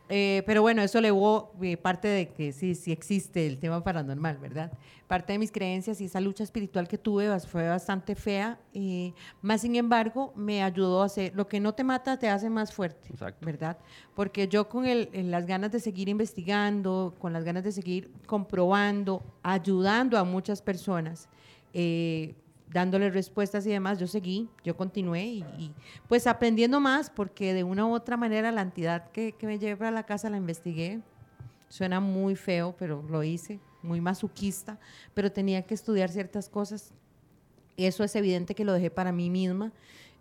Eh, 0.07 0.43
pero 0.45 0.61
bueno, 0.61 0.83
eso 0.83 0.99
elevó 0.99 1.51
eh, 1.61 1.77
parte 1.77 2.07
de 2.07 2.29
que 2.29 2.51
sí, 2.51 2.75
sí 2.75 2.91
existe 2.91 3.47
el 3.47 3.57
tema 3.57 3.83
paranormal, 3.83 4.37
¿verdad? 4.37 4.71
Parte 5.07 5.33
de 5.33 5.39
mis 5.39 5.51
creencias 5.51 5.99
y 5.99 6.05
esa 6.05 6.19
lucha 6.19 6.43
espiritual 6.43 6.87
que 6.87 6.97
tuve 6.97 7.39
fue 7.39 7.67
bastante 7.67 8.13
fea, 8.15 8.59
eh, 8.73 9.13
más 9.41 9.61
sin 9.61 9.75
embargo 9.75 10.31
me 10.35 10.61
ayudó 10.61 11.01
a 11.01 11.05
hacer, 11.05 11.33
lo 11.35 11.47
que 11.47 11.59
no 11.59 11.73
te 11.73 11.83
mata 11.83 12.17
te 12.17 12.29
hace 12.29 12.49
más 12.49 12.71
fuerte, 12.71 13.09
Exacto. 13.09 13.45
¿verdad? 13.45 13.77
Porque 14.15 14.47
yo 14.47 14.69
con 14.69 14.85
el, 14.85 15.09
las 15.31 15.47
ganas 15.47 15.71
de 15.71 15.79
seguir 15.79 16.07
investigando, 16.07 17.15
con 17.19 17.33
las 17.33 17.43
ganas 17.43 17.63
de 17.63 17.71
seguir 17.71 18.11
comprobando, 18.27 19.23
ayudando 19.41 20.19
a 20.19 20.23
muchas 20.23 20.61
personas, 20.61 21.29
eh, 21.73 22.35
dándole 22.71 23.09
respuestas 23.09 23.65
y 23.65 23.69
demás, 23.69 23.99
yo 23.99 24.07
seguí, 24.07 24.49
yo 24.63 24.75
continué 24.75 25.25
y, 25.25 25.73
pues 26.07 26.27
aprendiendo 26.27 26.79
más 26.79 27.09
porque 27.09 27.53
de 27.53 27.63
una 27.63 27.85
u 27.85 27.93
otra 27.93 28.17
manera 28.17 28.51
la 28.51 28.61
entidad 28.61 29.11
que, 29.11 29.33
que 29.33 29.47
me 29.47 29.59
llevé 29.59 29.77
para 29.77 29.91
la 29.91 30.03
casa 30.03 30.29
la 30.29 30.37
investigué. 30.37 31.01
Suena 31.69 31.99
muy 31.99 32.35
feo, 32.35 32.75
pero 32.77 33.03
lo 33.09 33.23
hice, 33.23 33.59
muy 33.81 34.01
masoquista, 34.01 34.79
pero 35.13 35.31
tenía 35.31 35.63
que 35.63 35.73
estudiar 35.73 36.09
ciertas 36.09 36.47
cosas. 36.47 36.93
Eso 37.77 38.03
es 38.03 38.15
evidente 38.15 38.55
que 38.55 38.65
lo 38.65 38.73
dejé 38.73 38.89
para 38.89 39.11
mí 39.11 39.29
misma. 39.29 39.73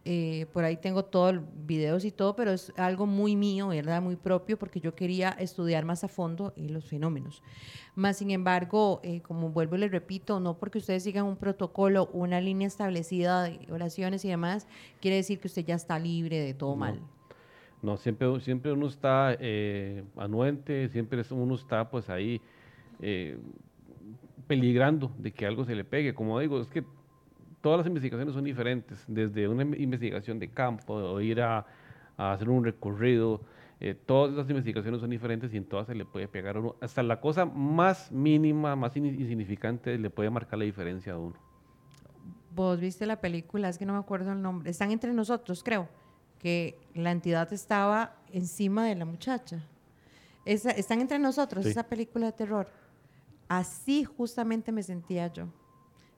Eh, 0.07 0.47
por 0.53 0.65
ahí 0.65 0.77
tengo 0.77 1.05
todos 1.07 1.35
los 1.37 1.45
videos 1.67 2.05
y 2.05 2.11
todo, 2.11 2.37
pero 2.37 2.53
es 2.53 2.73
algo 2.77 3.07
muy 3.07 3.37
mío, 3.37 3.69
¿verdad? 3.69 4.03
Muy 4.03 4.17
propio, 4.17 4.59
porque 4.59 4.79
yo 4.79 4.95
quería 4.95 5.31
estudiar 5.31 5.85
más 5.87 6.05
a 6.05 6.09
fondo 6.09 6.53
eh, 6.57 6.69
los 6.69 6.85
fenómenos. 6.85 7.43
Más 7.95 8.19
sin 8.19 8.31
embargo, 8.31 9.01
eh, 9.03 9.23
como 9.23 9.49
vuelvo 9.49 9.77
y 9.77 9.79
les 9.79 9.91
repito, 9.91 10.41
no 10.41 10.59
porque 10.59 10.79
ustedes 10.79 11.05
sigan 11.05 11.25
un 11.25 11.37
protocolo, 11.37 12.11
una 12.13 12.41
línea 12.41 12.67
establecida 12.69 13.45
de 13.45 13.61
oraciones 13.73 14.25
y 14.25 14.29
demás, 14.29 14.67
quiere 15.01 15.17
decir 15.17 15.41
que 15.41 15.47
usted 15.47 15.65
ya 15.65 15.75
está 15.77 15.99
libre 15.99 16.39
de 16.39 16.53
todo 16.53 16.73
No. 16.73 16.81
mal. 16.81 17.01
No, 17.83 17.97
siempre, 17.99 18.41
siempre 18.41 18.73
uno 18.73 18.87
está 18.89 19.37
eh, 19.39 20.05
anuente, 20.17 20.89
siempre 20.89 21.23
uno 21.31 21.55
está 21.55 21.91
pues 21.91 22.09
ahí 22.09 22.41
eh, 23.01 23.37
peligrando 24.47 25.13
de 25.19 25.33
que 25.33 25.47
algo 25.47 25.65
se 25.65 25.75
le 25.75 25.85
pegue. 25.85 26.15
Como 26.15 26.39
digo, 26.41 26.61
es 26.61 26.69
que 26.69 26.83
todas 27.65 27.79
las 27.79 27.87
investigaciones 27.87 28.35
son 28.35 28.45
diferentes, 28.45 29.03
desde 29.09 29.49
una 29.49 29.63
in- 29.63 29.81
investigación 29.81 30.39
de 30.39 30.51
campo, 30.51 30.93
o 30.93 31.19
ir 31.23 31.41
a, 31.41 31.65
a 32.19 32.33
hacer 32.33 32.51
un 32.51 32.63
recorrido, 32.63 33.41
eh, 33.81 33.95
todas 33.95 34.35
las 34.35 34.49
investigaciones 34.51 35.01
son 35.01 35.09
diferentes 35.09 35.53
y 35.55 35.57
en 35.57 35.65
todas 35.65 35.87
se 35.87 35.95
le 35.95 36.05
puede 36.05 36.29
pegar 36.29 36.57
a 36.57 36.61
uno. 36.61 36.77
Hasta 36.83 37.03
la 37.03 37.21
cosa 37.23 37.47
más 37.47 38.13
mínima, 38.13 38.77
más 38.77 38.95
in- 38.99 39.07
insignificante, 39.07 39.97
le 39.97 40.11
puede 40.11 40.29
marcar 40.29 40.59
la 40.59 40.67
diferencia 40.67 41.15
a 41.15 41.19
uno. 41.19 41.37
Vos 42.55 42.79
viste 42.79 43.07
la 43.07 43.19
película, 43.21 43.71
es 43.71 43.79
que 43.79 43.87
no 43.87 43.95
me 43.95 43.99
acuerdo 43.99 44.31
el 44.33 44.43
nombre, 44.43 44.71
están 44.71 44.91
entre 44.91 45.13
nosotros, 45.15 45.63
creo, 45.65 45.89
que 46.39 46.79
la 46.95 47.13
entidad 47.13 47.51
estaba 47.53 48.15
encima 48.31 48.85
de 48.87 48.95
la 48.95 49.07
muchacha. 49.07 49.65
Esa- 50.45 50.71
están 50.73 51.01
entre 51.01 51.19
nosotros, 51.19 51.65
Sí. 51.65 51.71
esa 51.71 51.85
película 51.85 52.27
de 52.27 52.33
terror. 52.33 52.69
Así 53.49 54.05
justamente 54.05 54.71
me 54.71 54.83
sentía 54.83 55.33
yo. 55.33 55.47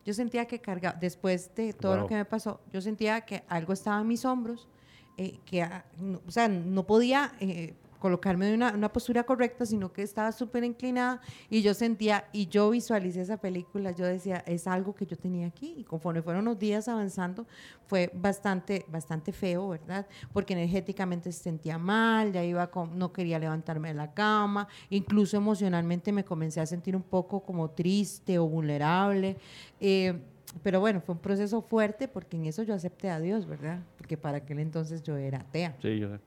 Yo 0.06 0.14
sentía 0.14 0.47
que 0.47 0.61
cargaba, 0.61 0.97
después 0.99 1.53
de 1.56 1.73
todo 1.73 1.97
lo 1.97 2.06
que 2.06 2.14
me 2.14 2.25
pasó, 2.25 2.61
yo 2.73 2.81
sentía 2.81 3.23
que 3.23 3.43
algo 3.49 3.73
estaba 3.73 4.00
en 4.00 4.06
mis 4.06 4.25
hombros, 4.25 4.69
eh, 5.17 5.41
que, 5.44 5.62
ah, 5.62 5.85
o 6.25 6.31
sea, 6.31 6.46
no 6.48 6.86
podía 6.86 7.32
eh, 7.41 7.75
colocarme 7.98 8.48
en 8.48 8.55
una, 8.55 8.72
una 8.72 8.93
postura 8.93 9.24
correcta, 9.24 9.67
sino 9.67 9.93
que 9.93 10.03
estaba 10.03 10.32
súper 10.32 10.65
inclinada 10.65 11.20
y 11.50 11.62
yo 11.62 11.74
sentía, 11.74 12.26
y 12.32 12.46
yo 12.46 12.70
visualicé 12.70 13.20
esa 13.20 13.36
película, 13.36 13.93
yo 13.93 14.05
decía, 14.05 14.43
es 14.46 14.67
algo 14.67 14.94
que 14.94 15.06
yo 15.06 15.17
tenía 15.17 15.46
aquí, 15.46 15.74
y 15.79 15.84
conforme 15.84 16.22
fueron 16.22 16.44
los 16.44 16.58
días 16.58 16.88
avanzando, 16.88 17.46
fue 17.86 18.10
bastante, 18.15 18.84
bastante 18.88 19.32
feo, 19.32 19.69
¿verdad? 19.69 20.06
Porque 20.32 20.55
energéticamente 20.55 21.32
se 21.32 21.43
sentía 21.43 21.79
mal, 21.79 22.32
ya 22.32 22.44
iba 22.44 22.70
con, 22.70 22.98
no 22.98 23.12
quería 23.12 23.38
levantarme 23.38 23.88
de 23.88 23.94
la 23.94 24.12
cama, 24.12 24.69
incluso 24.91 25.36
emocionalmente 25.36 26.12
me 26.12 26.24
comencé 26.24 26.60
a 26.60 26.67
sentir 26.67 26.96
un 26.96 27.03
poco 27.03 27.41
como 27.41 27.70
triste 27.70 28.38
o 28.38 28.46
vulnerable. 28.46 29.36
eh, 29.81 30.20
pero 30.62 30.81
bueno, 30.81 31.00
fue 31.00 31.15
un 31.15 31.20
proceso 31.20 31.60
fuerte 31.60 32.08
porque 32.08 32.36
en 32.36 32.46
eso 32.46 32.62
yo 32.62 32.74
acepté 32.74 33.10
a 33.10 33.20
Dios, 33.20 33.46
¿verdad? 33.46 33.81
Porque 33.98 34.17
para 34.17 34.38
aquel 34.38 34.58
entonces 34.58 35.03
yo 35.03 35.17
era 35.17 35.41
atea. 35.41 35.76
Sí, 35.82 35.98
yo. 35.98 36.19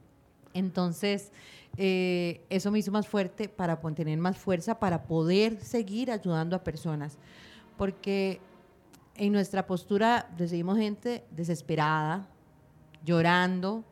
Entonces, 0.53 1.31
eh, 1.77 2.41
eso 2.49 2.71
me 2.71 2.79
hizo 2.79 2.91
más 2.91 3.07
fuerte 3.07 3.47
para 3.49 3.79
tener 3.93 4.17
más 4.17 4.37
fuerza 4.37 4.79
para 4.79 5.03
poder 5.03 5.61
seguir 5.61 6.11
ayudando 6.11 6.55
a 6.55 6.63
personas. 6.63 7.17
Porque 7.77 8.41
en 9.15 9.33
nuestra 9.33 9.65
postura 9.65 10.29
recibimos 10.37 10.77
gente 10.77 11.23
desesperada, 11.31 12.27
llorando, 13.05 13.83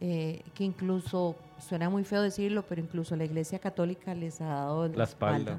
eh, 0.00 0.42
que 0.54 0.64
incluso, 0.64 1.34
suena 1.58 1.90
muy 1.90 2.04
feo 2.04 2.22
decirlo, 2.22 2.64
pero 2.68 2.80
incluso 2.80 3.16
la 3.16 3.24
Iglesia 3.24 3.58
Católica 3.58 4.14
les 4.14 4.40
ha 4.40 4.46
dado 4.46 4.88
La 4.88 5.04
espalda. 5.04 5.58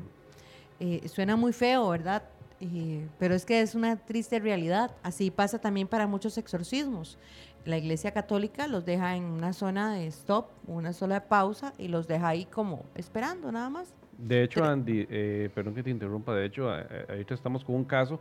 eh, 0.80 1.08
suena 1.10 1.36
muy 1.36 1.52
feo, 1.54 1.90
¿verdad? 1.90 2.24
Eh, 2.62 3.08
pero 3.18 3.36
es 3.36 3.46
que 3.46 3.62
es 3.62 3.76
una 3.76 3.96
triste 3.96 4.40
realidad. 4.40 4.92
Así 5.04 5.32
pasa 5.32 5.60
también 5.60 5.88
para 5.88 6.08
muchos 6.08 6.38
exorcismos. 6.38 7.18
La 7.66 7.78
Iglesia 7.78 8.12
Católica 8.12 8.68
los 8.68 8.86
deja 8.86 9.16
en 9.16 9.24
una 9.24 9.54
zona 9.54 9.94
de 9.94 10.08
stop, 10.08 10.48
una 10.68 10.94
sola 10.94 11.26
pausa, 11.26 11.74
y 11.78 11.88
los 11.88 12.08
deja 12.08 12.30
ahí 12.30 12.46
como 12.46 12.86
esperando 12.96 13.52
nada 13.52 13.70
más. 13.70 13.94
De 14.18 14.44
hecho, 14.44 14.64
Andy, 14.64 15.08
eh, 15.10 15.50
perdón 15.54 15.76
que 15.76 15.84
te 15.84 15.90
interrumpa, 15.90 16.34
de 16.34 16.46
hecho, 16.46 16.70
ahorita 16.70 17.34
estamos 17.34 17.64
con 17.64 17.76
un 17.76 17.86
caso 17.86 18.20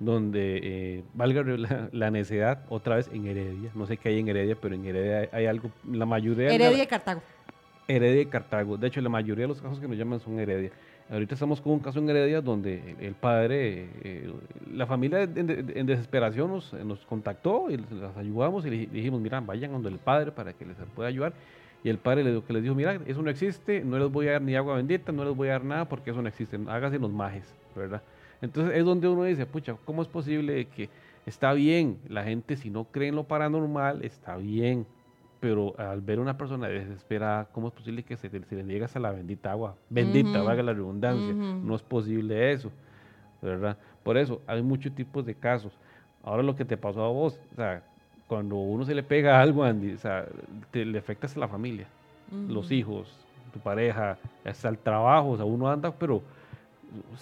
donde, 0.00 0.60
eh, 0.62 1.04
valga 1.14 1.42
la, 1.42 1.88
la 1.92 2.10
necedad, 2.10 2.64
otra 2.68 2.96
vez 2.96 3.10
en 3.12 3.26
Heredia, 3.26 3.70
no 3.74 3.86
sé 3.86 3.96
qué 3.96 4.10
hay 4.10 4.20
en 4.20 4.28
Heredia, 4.28 4.56
pero 4.60 4.74
en 4.74 4.84
Heredia 4.84 5.18
hay, 5.18 5.28
hay 5.32 5.46
algo, 5.46 5.70
la 5.90 6.06
mayoría 6.06 6.48
Heredia 6.48 6.84
y 6.84 6.86
Cartago. 6.86 7.20
Heredia 7.88 8.22
y 8.22 8.26
Cartago, 8.26 8.76
de 8.76 8.86
hecho, 8.86 9.00
la 9.00 9.08
mayoría 9.08 9.44
de 9.44 9.48
los 9.48 9.60
casos 9.60 9.80
que 9.80 9.88
nos 9.88 9.96
llaman 9.96 10.20
son 10.20 10.38
Heredia. 10.38 10.70
Ahorita 11.10 11.34
estamos 11.34 11.60
con 11.62 11.72
un 11.72 11.78
caso 11.78 12.00
en 12.00 12.10
Heredia 12.10 12.42
donde 12.42 12.94
el 13.00 13.14
padre, 13.14 13.88
eh, 14.02 14.30
la 14.70 14.86
familia 14.86 15.22
en, 15.22 15.86
desesperación 15.86 16.50
nos, 16.50 16.72
nos, 16.74 16.98
contactó 17.06 17.70
y 17.70 17.78
las 17.78 18.14
ayudamos 18.16 18.66
y 18.66 18.70
le 18.70 18.86
dijimos, 18.86 19.18
mira, 19.18 19.40
vayan 19.40 19.72
donde 19.72 19.88
el 19.88 19.98
padre 19.98 20.32
para 20.32 20.52
que 20.52 20.66
les 20.66 20.76
pueda 20.94 21.08
ayudar. 21.08 21.32
Y 21.82 21.88
el 21.88 21.96
padre 21.96 22.24
le, 22.24 22.42
que 22.42 22.52
les 22.52 22.62
dijo, 22.62 22.74
mira, 22.74 23.00
eso 23.06 23.22
no 23.22 23.30
existe, 23.30 23.82
no 23.82 23.98
les 23.98 24.10
voy 24.10 24.28
a 24.28 24.32
dar 24.32 24.42
ni 24.42 24.54
agua 24.54 24.76
bendita, 24.76 25.10
no 25.10 25.24
les 25.24 25.34
voy 25.34 25.48
a 25.48 25.52
dar 25.52 25.64
nada 25.64 25.88
porque 25.88 26.10
eso 26.10 26.20
no 26.20 26.28
existe, 26.28 26.58
hágase 26.66 26.98
los 26.98 27.10
majes, 27.10 27.54
¿verdad? 27.74 28.02
Entonces 28.42 28.76
es 28.76 28.84
donde 28.84 29.08
uno 29.08 29.24
dice, 29.24 29.46
pucha, 29.46 29.76
¿cómo 29.86 30.02
es 30.02 30.08
posible 30.08 30.66
que 30.66 30.90
está 31.24 31.54
bien, 31.54 31.98
la 32.08 32.24
gente 32.24 32.56
si 32.56 32.68
no 32.68 32.84
cree 32.84 33.08
en 33.08 33.16
lo 33.16 33.24
paranormal, 33.24 34.04
está 34.04 34.36
bien, 34.36 34.86
pero 35.40 35.74
al 35.78 36.00
ver 36.00 36.18
a 36.18 36.22
una 36.22 36.36
persona 36.36 36.68
desesperada, 36.68 37.46
¿cómo 37.52 37.68
es 37.68 37.74
posible 37.74 38.02
que 38.02 38.16
se, 38.16 38.28
le 38.28 38.64
niegue 38.64 38.86
a 38.92 38.98
la 38.98 39.12
bendita 39.12 39.52
agua? 39.52 39.76
Bendita, 39.88 40.42
valga 40.42 40.62
la 40.62 40.72
redundancia, 40.72 41.32
no 41.32 41.74
es 41.74 41.82
posible 41.82 42.52
eso, 42.52 42.70
¿verdad? 43.40 43.76
Por 44.02 44.16
eso 44.16 44.40
hay 44.46 44.62
muchos 44.62 44.94
tipos 44.94 45.24
de 45.24 45.34
casos. 45.34 45.72
Ahora 46.24 46.42
lo 46.42 46.56
que 46.56 46.64
te 46.64 46.76
pasó 46.76 47.04
a 47.04 47.08
vos, 47.08 47.40
o 47.52 47.56
sea, 47.56 47.82
cuando 48.26 48.56
uno 48.56 48.84
se 48.84 48.94
le 48.94 49.02
pega 49.02 49.40
algo, 49.40 49.64
Andy, 49.64 49.92
o 49.92 49.98
sea, 49.98 50.26
te, 50.70 50.84
le 50.84 50.98
afectas 50.98 51.36
a 51.36 51.40
la 51.40 51.48
familia, 51.48 51.86
los 52.30 52.70
hijos, 52.72 53.08
tu 53.52 53.60
pareja, 53.60 54.18
hasta 54.44 54.68
el 54.68 54.78
trabajo, 54.78 55.30
o 55.30 55.36
sea, 55.36 55.44
uno 55.46 55.70
anda, 55.70 55.92
pero 55.92 56.22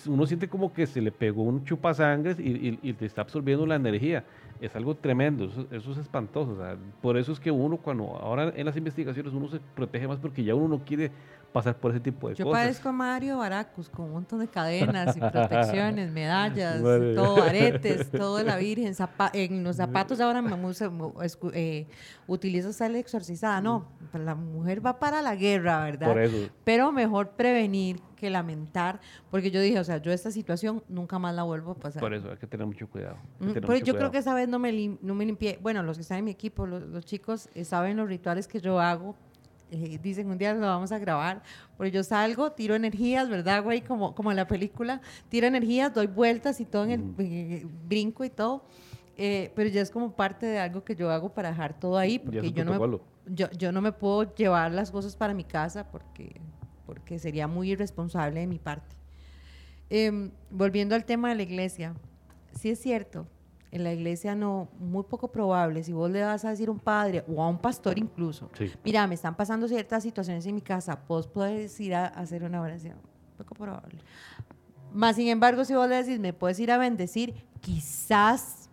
uno 0.07 0.27
siente 0.27 0.49
como 0.49 0.73
que 0.73 0.87
se 0.87 1.01
le 1.01 1.11
pegó 1.11 1.43
un 1.43 1.65
chupasangres 1.65 2.39
y, 2.39 2.79
y, 2.83 2.93
te 2.93 3.07
está 3.07 3.23
absorbiendo 3.23 3.67
la 3.67 3.77
energía. 3.77 4.25
Es 4.61 4.75
algo 4.75 4.95
tremendo, 4.95 5.51
eso, 5.71 5.93
es 5.93 5.99
espantoso. 5.99 6.53
O 6.53 6.57
sea, 6.57 6.77
por 7.03 7.17
eso 7.19 7.33
es 7.33 7.41
que 7.41 7.51
uno, 7.51 7.77
cuando 7.77 8.17
ahora 8.17 8.53
en 8.57 8.65
las 8.65 8.77
investigaciones, 8.77 9.33
uno 9.33 9.49
se 9.49 9.61
protege 9.75 10.09
más 10.09 10.19
porque 10.19 10.43
ya 10.43 10.55
uno 10.55 10.79
no 10.79 10.85
quiere 10.85 11.11
pasar 11.53 11.77
por 11.77 11.91
ese 11.91 12.01
tipo 12.01 12.29
de 12.29 12.35
Yo 12.35 12.45
cosas. 12.45 12.61
Yo 12.61 12.65
padezco 12.65 12.89
a 12.89 12.93
Mario 12.93 13.39
Baracus 13.39 13.89
con 13.89 14.07
un 14.07 14.13
montón 14.13 14.41
de 14.41 14.49
cadenas 14.49 15.17
y 15.17 15.21
protecciones, 15.33 16.11
medallas, 16.11 16.81
todo, 17.15 17.43
aretes, 17.43 18.11
todo 18.11 18.39
de 18.39 18.45
la 18.45 18.57
Virgen, 18.57 18.95
en 19.33 19.65
los 19.65 19.77
zapatos 19.77 20.21
ahora 20.21 20.43
me 20.43 20.55
eh, 21.53 21.87
utilizo 22.27 22.73
sal 22.73 22.97
exorcizada. 22.97 23.61
No, 23.61 23.89
la 24.13 24.35
mujer 24.35 24.85
va 24.85 24.99
para 24.99 25.23
la 25.23 25.35
guerra, 25.35 25.85
¿verdad? 25.85 26.09
Por 26.09 26.21
eso. 26.21 26.51
Pero 26.65 26.93
mejor 26.93 27.31
prevenir 27.31 28.01
que 28.17 28.31
lamentar, 28.31 29.01
porque 29.31 29.51
yo 29.51 29.61
dije, 29.61 29.79
o 29.79 29.85
sea, 29.85 29.99
yo 29.99 30.11
esta 30.11 30.31
situación 30.31 30.83
nunca 30.89 31.19
más 31.19 31.35
la 31.35 31.45
vuelvo 31.45 31.73
a 31.73 31.75
pasar. 31.75 32.01
Por 32.01 32.15
eso 32.15 32.31
hay 32.31 32.37
que 32.39 32.47
tener 32.47 32.67
mucho 32.67 32.89
cuidado. 32.89 33.19
Mm, 33.39 33.53
yo 33.85 33.95
creo 33.95 34.11
que 34.11 34.19
esa 34.19 34.35
vez 34.35 34.49
no 34.49 34.59
me, 34.59 34.99
no 35.01 35.15
me 35.15 35.25
limpié, 35.25 35.59
bueno, 35.63 35.83
los 35.83 35.97
que 35.97 36.03
están 36.03 36.19
en 36.19 36.25
mi 36.25 36.31
equipo, 36.33 36.67
los, 36.67 37.05
chicos 37.05 37.49
eh, 37.55 37.65
saben 37.65 37.97
los 37.97 38.09
rituales 38.09 38.49
que 38.49 38.61
yo 38.61 38.81
hago 38.81 39.15
eh, 39.71 39.99
dicen 40.01 40.31
un 40.31 40.39
día 40.39 40.55
lo 40.55 40.67
vamos 40.67 40.93
a 40.93 40.99
grabar, 40.99 41.43
porque 41.77 41.91
yo 41.91 42.05
salgo, 42.05 42.53
tiro 42.53 42.77
energías, 42.77 43.29
¿verdad, 43.29 43.65
güey? 43.65 43.81
Como, 43.81 44.15
como 44.15 44.31
en 44.31 44.37
la 44.37 44.47
película, 44.47 45.01
tiro 45.29 45.49
energías, 45.49 45.93
doy 45.93 46.07
vueltas 46.07 46.61
y 46.61 46.65
todo 46.65 46.85
en 46.85 46.91
el 46.91 47.15
eh, 47.19 47.67
brinco 47.89 48.25
y 48.25 48.31
todo. 48.31 48.65
Eh, 49.19 49.51
pero 49.57 49.69
ya 49.71 49.81
es 49.81 49.91
como 49.91 50.13
parte 50.13 50.47
de 50.47 50.59
algo 50.59 50.85
que 50.85 50.95
yo 50.95 51.11
hago 51.11 51.31
para 51.31 51.49
dejar 51.49 51.81
todo 51.81 51.97
ahí, 51.97 52.19
porque 52.19 52.53
yo 52.53 52.65
no, 52.65 52.79
me, 52.79 52.99
yo, 53.27 53.51
yo, 53.51 53.73
no 53.73 53.81
me 53.81 53.91
puedo 53.91 54.35
llevar 54.35 54.71
las 54.73 54.91
cosas 54.91 55.17
para 55.17 55.33
mi 55.33 55.43
casa 55.43 55.91
porque, 55.91 56.39
porque 56.87 57.19
sería 57.19 57.47
muy 57.47 57.73
irresponsable 57.73 58.41
de 58.41 58.47
mi 58.47 58.59
parte. 58.59 58.97
Em, 59.91 60.31
volviendo 60.51 60.95
al 60.95 61.05
tema 61.05 61.29
de 61.29 61.35
la 61.35 61.43
iglesia, 61.43 61.95
sí 62.59 62.71
es 62.71 62.81
cierto, 62.81 63.27
en 63.71 63.85
la 63.85 63.93
iglesia 63.93 64.35
no, 64.35 64.69
muy 64.79 65.05
poco 65.05 65.31
probable, 65.31 65.83
si 65.85 65.93
vos 65.93 66.11
le 66.11 66.23
vas 66.23 66.45
a 66.45 66.51
decir 66.51 66.69
a 66.69 66.73
un 66.73 66.79
padre 66.79 67.25
o 67.29 67.43
a 67.43 67.49
un 67.49 67.59
pastor 67.59 67.99
incluso, 67.99 68.51
mira, 68.85 69.07
me 69.07 69.15
están 69.15 69.37
pasando 69.37 69.69
ciertas 69.69 70.03
situaciones 70.03 70.47
en 70.47 70.55
mi 70.55 70.63
casa, 70.63 70.99
vos 71.07 71.27
puedes 71.27 71.79
ir 71.81 71.95
a, 71.95 72.07
hacer 72.07 72.43
una 72.45 72.61
oración, 72.61 72.97
poco 73.37 73.55
probable. 73.55 73.99
Más 74.93 75.17
sin 75.17 75.29
embargo, 75.29 75.65
si 75.65 75.75
vos 75.75 75.89
le 75.89 75.97
decís, 75.97 76.19
me 76.19 76.33
puedes 76.33 76.59
ir 76.59 76.71
a 76.71 76.79
bendecir, 76.79 77.35
quizás 77.61 78.66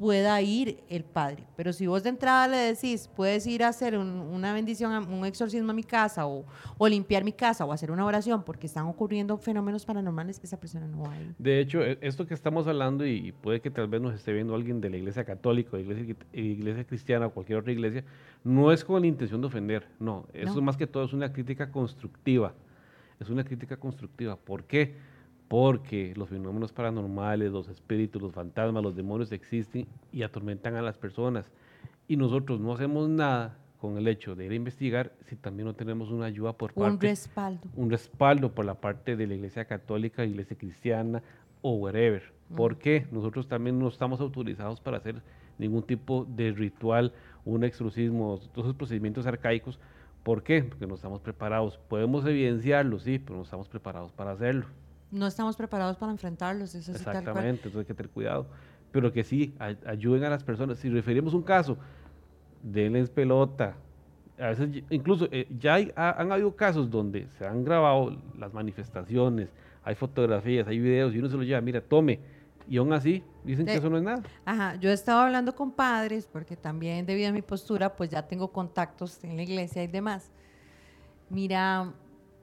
pueda 0.00 0.40
ir 0.40 0.82
el 0.88 1.04
padre. 1.04 1.44
Pero 1.56 1.74
si 1.74 1.86
vos 1.86 2.02
de 2.02 2.08
entrada 2.08 2.48
le 2.48 2.56
decís, 2.56 3.06
puedes 3.14 3.46
ir 3.46 3.62
a 3.62 3.68
hacer 3.68 3.98
una 3.98 4.54
bendición, 4.54 5.06
un 5.12 5.26
exorcismo 5.26 5.72
a 5.72 5.74
mi 5.74 5.84
casa 5.84 6.26
o, 6.26 6.46
limpiar 6.88 7.22
mi 7.22 7.32
casa 7.32 7.66
o 7.66 7.72
hacer 7.72 7.90
una 7.90 8.06
oración 8.06 8.42
porque 8.42 8.66
están 8.66 8.86
ocurriendo 8.86 9.36
fenómenos 9.36 9.84
paranormales, 9.84 10.40
esa 10.42 10.58
persona 10.58 10.86
no 10.86 11.02
va 11.02 11.12
a 11.12 11.20
ir. 11.20 11.34
De 11.38 11.60
hecho, 11.60 11.82
e, 11.82 11.98
esto 12.00 12.26
que 12.26 12.32
estamos 12.32 12.66
hablando 12.66 13.04
y 13.04 13.32
puede 13.32 13.60
que 13.60 13.70
tal 13.70 13.88
vez 13.88 14.00
nos 14.00 14.14
esté 14.14 14.32
viendo 14.32 14.54
alguien 14.54 14.80
de 14.80 14.88
la 14.88 14.96
iglesia 14.96 15.26
católica, 15.26 15.78
iglesia, 15.78 16.16
iglesia 16.32 16.84
cristiana 16.84 17.26
o 17.26 17.30
cualquier 17.34 17.58
otra 17.58 17.70
iglesia, 17.70 18.02
no 18.42 18.72
es 18.72 18.82
con 18.82 19.02
la 19.02 19.06
intención 19.06 19.42
de 19.42 19.48
ofender, 19.48 19.86
no, 19.98 20.24
eso 20.32 20.62
más 20.62 20.78
que 20.78 20.86
todo 20.86 21.04
es 21.04 21.12
una 21.12 21.30
crítica 21.30 21.70
constructiva. 21.70 22.54
Es 23.20 23.28
una 23.28 23.44
crítica 23.44 23.76
constructiva. 23.76 24.36
¿Por 24.36 24.64
qué? 24.64 24.94
Porque 25.50 26.12
los 26.14 26.28
fenómenos 26.28 26.72
paranormales, 26.72 27.50
los 27.50 27.68
espíritus, 27.68 28.22
los 28.22 28.32
fantasmas, 28.32 28.84
los 28.84 28.94
demonios 28.94 29.32
existen 29.32 29.88
y 30.12 30.22
atormentan 30.22 30.76
a 30.76 30.80
las 30.80 30.96
personas. 30.96 31.50
Y 32.06 32.16
nosotros 32.16 32.60
no 32.60 32.72
hacemos 32.72 33.08
nada 33.08 33.58
con 33.80 33.98
el 33.98 34.06
hecho 34.06 34.36
de 34.36 34.46
ir 34.46 34.52
a 34.52 34.54
investigar 34.54 35.12
si 35.22 35.34
también 35.34 35.66
no 35.66 35.74
tenemos 35.74 36.12
una 36.12 36.26
ayuda 36.26 36.52
por 36.52 36.72
parte... 36.72 36.92
Un 36.92 37.00
respaldo. 37.00 37.68
Un 37.74 37.90
respaldo 37.90 38.54
por 38.54 38.64
la 38.64 38.74
parte 38.74 39.16
de 39.16 39.26
la 39.26 39.34
iglesia 39.34 39.64
católica, 39.64 40.24
iglesia 40.24 40.56
cristiana 40.56 41.20
o 41.62 41.72
whatever. 41.72 42.22
Porque 42.54 43.08
nosotros 43.10 43.48
también 43.48 43.76
no 43.76 43.88
estamos 43.88 44.20
autorizados 44.20 44.80
para 44.80 44.98
hacer 44.98 45.20
ningún 45.58 45.82
tipo 45.82 46.26
de 46.26 46.52
ritual, 46.52 47.12
un 47.44 47.64
exorcismo, 47.64 48.38
todos 48.52 48.66
esos 48.66 48.76
procedimientos 48.76 49.26
arcaicos. 49.26 49.80
¿Por 50.22 50.44
qué? 50.44 50.62
Porque 50.62 50.86
no 50.86 50.94
estamos 50.94 51.20
preparados. 51.20 51.76
Podemos 51.88 52.24
evidenciarlo, 52.24 53.00
sí, 53.00 53.18
pero 53.18 53.34
no 53.34 53.42
estamos 53.42 53.68
preparados 53.68 54.12
para 54.12 54.30
hacerlo 54.30 54.66
no 55.10 55.26
estamos 55.26 55.56
preparados 55.56 55.96
para 55.96 56.12
enfrentarlos. 56.12 56.74
Eso 56.74 56.92
Exactamente, 56.92 57.68
entonces 57.68 57.80
hay 57.80 57.84
que 57.84 57.94
tener 57.94 58.10
cuidado. 58.10 58.46
Pero 58.92 59.12
que 59.12 59.22
sí, 59.22 59.54
ayuden 59.86 60.24
a 60.24 60.30
las 60.30 60.42
personas. 60.42 60.78
Si 60.78 60.88
referimos 60.88 61.32
un 61.34 61.42
caso, 61.42 61.76
denles 62.62 63.10
pelota. 63.10 63.76
A 64.38 64.48
veces, 64.48 64.82
incluso 64.90 65.28
eh, 65.30 65.46
ya 65.58 65.76
han 65.94 66.32
habido 66.32 66.56
casos 66.56 66.90
donde 66.90 67.28
se 67.38 67.46
han 67.46 67.62
grabado 67.62 68.16
las 68.38 68.52
manifestaciones, 68.54 69.50
hay 69.84 69.94
fotografías, 69.94 70.66
hay 70.66 70.78
videos 70.78 71.14
y 71.14 71.18
uno 71.18 71.28
se 71.28 71.36
los 71.36 71.46
lleva, 71.46 71.60
mira, 71.60 71.80
tome. 71.80 72.20
Y 72.68 72.76
aún 72.76 72.92
así 72.92 73.22
dicen 73.44 73.66
que 73.66 73.74
eso 73.74 73.90
no 73.90 73.96
es 73.96 74.02
nada. 74.02 74.22
Ajá, 74.44 74.76
yo 74.76 74.90
he 74.90 74.92
estado 74.92 75.20
hablando 75.20 75.54
con 75.54 75.72
padres 75.72 76.28
porque 76.30 76.56
también 76.56 77.04
debido 77.04 77.28
a 77.28 77.32
mi 77.32 77.42
postura, 77.42 77.94
pues 77.96 78.10
ya 78.10 78.26
tengo 78.26 78.52
contactos 78.52 79.22
en 79.24 79.36
la 79.36 79.42
iglesia 79.42 79.82
y 79.82 79.88
demás. 79.88 80.30
Mira, 81.28 81.92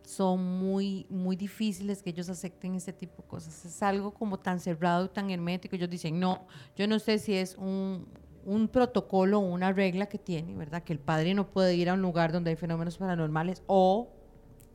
son 0.08 0.42
muy, 0.60 1.06
muy 1.10 1.36
difíciles 1.36 2.02
que 2.02 2.12
ellos 2.12 2.30
acepten 2.30 2.76
este 2.76 2.94
tipo 2.94 3.22
de 3.22 3.28
cosas. 3.28 3.66
Es 3.66 3.84
algo 3.84 4.12
como 4.12 4.40
tan 4.40 4.62
cerrado 4.62 5.06
y 5.06 5.10
tan 5.10 5.30
hermético. 5.30 5.76
Ellos 5.76 5.90
dicen, 5.90 6.18
no, 6.18 6.48
yo 6.78 6.88
no 6.88 6.98
sé 6.98 7.20
si 7.20 7.34
es 7.34 7.58
un, 7.58 8.08
un 8.46 8.70
protocolo 8.70 9.40
o 9.40 9.42
una 9.42 9.74
regla 9.74 10.06
que 10.06 10.18
tiene, 10.18 10.56
¿verdad? 10.56 10.82
Que 10.82 10.94
el 10.94 11.00
padre 11.00 11.34
no 11.34 11.50
puede 11.50 11.76
ir 11.76 11.90
a 11.90 11.94
un 11.94 12.02
lugar 12.02 12.32
donde 12.32 12.52
hay 12.52 12.56
fenómenos 12.56 12.98
paranormales 12.98 13.62
o, 13.68 14.08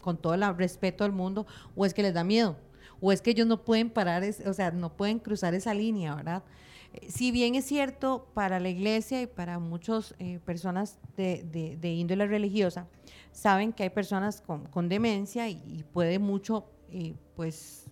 con 0.03 0.19
todo 0.19 0.35
el 0.35 0.43
respeto 0.55 1.05
del 1.05 1.13
mundo, 1.13 1.47
o 1.75 1.87
es 1.87 1.95
que 1.95 2.03
les 2.03 2.13
da 2.13 2.25
miedo, 2.25 2.57
o 3.01 3.11
es 3.11 3.23
que 3.23 3.31
ellos 3.31 3.47
no 3.47 3.65
pueden 3.65 3.89
parar, 3.89 4.23
o 4.45 4.53
sea, 4.53 4.71
no 4.71 4.95
pueden 4.95 5.19
cruzar 5.19 5.55
esa 5.55 5.73
línea, 5.73 6.15
¿verdad? 6.15 6.43
Si 7.09 7.31
bien 7.31 7.55
es 7.55 7.65
cierto 7.65 8.27
para 8.35 8.61
la 8.61 8.69
iglesia 8.69 9.23
y 9.23 9.27
para 9.27 9.59
muchas 9.59 10.15
eh, 10.19 10.41
personas 10.45 10.99
de, 11.17 11.43
de, 11.81 11.93
índole 11.95 12.27
religiosa, 12.27 12.87
saben 13.33 13.73
que 13.73 13.83
hay 13.85 13.91
personas 13.91 14.43
con, 14.43 14.89
demencia 14.89 15.49
y, 15.49 15.85
puede 15.93 16.19
mucho, 16.19 16.67
eh, 16.91 17.15
pues, 17.35 17.91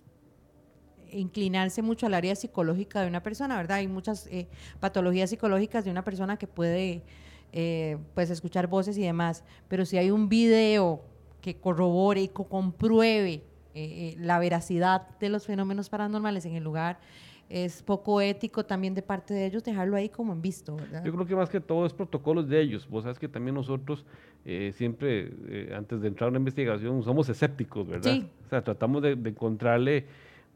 inclinarse 1.11 1.81
mucho 1.81 2.05
al 2.05 2.13
área 2.13 2.35
psicológica 2.35 3.01
de 3.01 3.07
una 3.07 3.21
persona, 3.21 3.57
¿verdad? 3.57 3.77
Hay 3.77 3.87
muchas 3.87 4.27
eh, 4.27 4.47
patologías 4.79 5.29
psicológicas 5.29 5.83
de 5.83 5.91
una 5.91 6.03
persona 6.03 6.37
que 6.37 6.47
puede, 6.47 7.03
pues, 8.13 8.29
escuchar 8.29 8.67
voces 8.67 8.97
y 8.97 9.01
demás, 9.01 9.43
pero 9.67 9.85
si 9.85 9.97
hay 9.97 10.09
un 10.09 10.29
video 10.29 11.03
que 11.41 11.59
corrobore 11.59 12.21
y 12.21 12.27
compruebe 12.29 13.43
la 14.17 14.39
veracidad 14.39 15.17
de 15.19 15.29
los 15.29 15.45
fenómenos 15.45 15.89
paranormales 15.89 16.45
en 16.45 16.55
el 16.55 16.63
lugar, 16.63 16.99
es 17.51 17.83
poco 17.83 18.21
ético 18.21 18.65
también 18.65 18.93
de 18.93 19.01
parte 19.01 19.33
de 19.33 19.45
ellos 19.45 19.63
dejarlo 19.63 19.97
ahí 19.97 20.09
como 20.09 20.33
en 20.33 20.41
visto, 20.41 20.75
¿verdad? 20.75 21.03
Yo 21.03 21.11
creo 21.11 21.25
que 21.25 21.35
más 21.35 21.49
que 21.49 21.59
todo 21.59 21.85
es 21.85 21.93
protocolos 21.93 22.47
de 22.47 22.61
ellos. 22.61 22.87
Vos 22.89 23.03
sabes 23.03 23.19
que 23.19 23.27
también 23.27 23.55
nosotros 23.55 24.05
eh, 24.45 24.71
siempre, 24.75 25.31
eh, 25.47 25.73
antes 25.75 26.01
de 26.01 26.07
entrar 26.07 26.27
a 26.27 26.29
una 26.29 26.39
investigación, 26.39 27.03
somos 27.03 27.29
escépticos, 27.29 27.87
¿verdad? 27.87 28.11
Sí. 28.11 28.27
O 28.45 28.49
sea, 28.49 28.63
tratamos 28.63 29.01
de, 29.01 29.11
encontrarle 29.11 30.05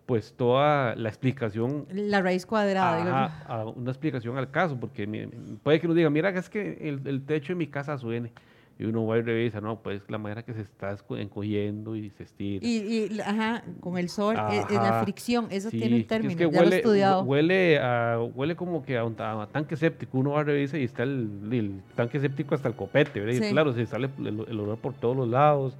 pues 0.06 0.34
toda 0.34 0.96
la 0.96 1.10
explicación. 1.10 1.86
La 1.92 2.22
raíz 2.22 2.46
cuadrada. 2.46 3.44
A, 3.48 3.66
una 3.66 3.92
explicación 3.92 4.38
al 4.38 4.50
caso, 4.52 4.80
porque 4.80 5.30
puede 5.64 5.80
que 5.80 5.88
nos 5.88 5.96
diga, 5.96 6.10
mira, 6.10 6.30
es 6.30 6.50
que 6.50 6.78
el, 6.82 7.02
el 7.06 7.26
techo 7.26 7.54
de 7.54 7.58
mi 7.58 7.68
casa 7.68 7.98
suene 7.98 8.32
y 8.78 8.84
uno 8.84 9.06
va 9.06 9.18
y 9.18 9.22
revisa, 9.22 9.62
no, 9.62 9.82
pues 9.82 10.02
la 10.10 10.18
manera 10.18 10.44
que 10.44 10.54
se 10.54 10.62
está 10.62 10.98
encogiendo 11.12 11.96
y 11.96 12.10
se 12.10 12.24
estira. 12.24 12.66
Y, 12.66 13.10
y 13.12 13.20
ajá, 13.22 13.64
con 13.80 13.98
el 13.98 14.10
sol, 14.10 14.36
es, 14.52 14.70
la 14.70 15.02
fricción, 15.04 15.48
eso 15.50 15.70
tiene 15.70 15.96
un 15.96 16.08
término, 16.08 16.40
ya 16.42 16.48
huele, 16.48 16.66
lo 16.66 16.74
he 16.74 16.78
estudiado. 16.78 17.24
Huele, 17.24 17.80
a, 17.80 18.20
huele 18.20 18.56
como 18.58 18.84
que 18.84 18.98
a 18.98 19.06
un 19.06 19.16
tanque 19.16 19.78
séptico, 19.78 20.18
uno 20.18 20.32
va 20.32 20.42
a 20.42 20.44
revisar 20.44 20.80
y 20.80 20.84
está 20.84 21.04
el, 21.04 21.82
tanque 21.96 22.20
séptico 22.20 22.54
hasta 22.54 22.68
el 22.68 22.76
copete, 22.76 23.22
¿verdad? 23.22 23.48
Y 23.48 23.52
claro, 23.52 23.74
se 23.74 23.86
sale 23.86 24.10
el, 24.20 24.60
olor 24.60 24.78
por 24.78 24.94
todos 24.94 25.16
los 25.16 25.30
lados. 25.30 25.78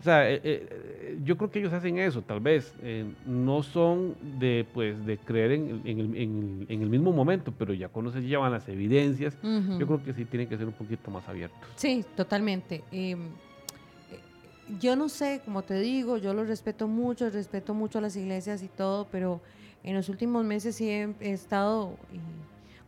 O 0.00 0.02
sea, 0.02 0.30
eh, 0.30 0.40
eh, 0.42 1.18
yo 1.24 1.36
creo 1.36 1.50
que 1.50 1.58
ellos 1.58 1.72
hacen 1.74 1.98
eso, 1.98 2.22
tal 2.22 2.40
vez. 2.40 2.72
eh, 2.82 3.04
no 3.26 3.62
son 3.62 4.14
de, 4.38 4.66
pues, 4.72 5.04
de 5.04 5.18
creer 5.18 5.52
en, 5.52 5.82
en 5.84 5.98
el, 6.00 6.16
en- 6.16 6.66
en 6.70 6.82
el 6.82 6.88
mismo 6.88 7.12
momento, 7.12 7.52
pero 7.58 7.74
ya 7.74 7.88
cuando 7.88 8.10
se 8.10 8.22
llevan 8.22 8.50
las 8.50 8.66
evidencias, 8.68 9.36
Ujú. 9.42 9.78
yo 9.78 9.86
creo 9.86 10.02
que 10.02 10.14
sí 10.14 10.24
tienen 10.24 10.48
que 10.48 10.56
ser 10.56 10.66
un 10.66 10.72
poquito 10.72 11.10
más 11.10 11.28
abiertos. 11.28 11.58
Sí, 11.76 12.02
totalmente. 12.16 12.82
Eh, 12.92 13.12
eh, 13.12 13.16
yo 14.80 14.96
no 14.96 15.10
sé, 15.10 15.42
como 15.44 15.62
te 15.62 15.78
digo, 15.78 16.16
yo 16.16 16.32
lo 16.32 16.44
respeto 16.44 16.88
mucho, 16.88 17.28
respeto 17.28 17.74
mucho 17.74 17.98
a 17.98 18.00
las 18.00 18.16
iglesias 18.16 18.62
y 18.62 18.68
todo, 18.68 19.06
pero 19.12 19.42
en 19.84 19.94
los 19.94 20.08
últimos 20.08 20.44
meses 20.46 20.76
sí 20.76 20.88
he, 20.88 21.14
he 21.20 21.32
estado 21.32 21.98
eh, 22.12 22.18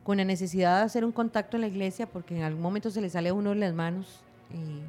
con 0.02 0.16
la 0.16 0.25
necesidad 0.25 0.78
de 0.78 0.85
hacer 0.85 1.04
un 1.04 1.12
contacto 1.12 1.59
en 1.59 1.61
la 1.61 1.66
iglesia 1.69 2.07
porque 2.07 2.35
en 2.37 2.42
algún 2.42 2.62
momento 2.62 2.90
se 2.90 3.02
le 3.02 3.11
sale 3.11 3.28
a 3.28 3.35
uno 3.35 3.50
de 3.50 3.57
las 3.57 3.75
manos. 3.75 4.21
eh, 4.54 4.81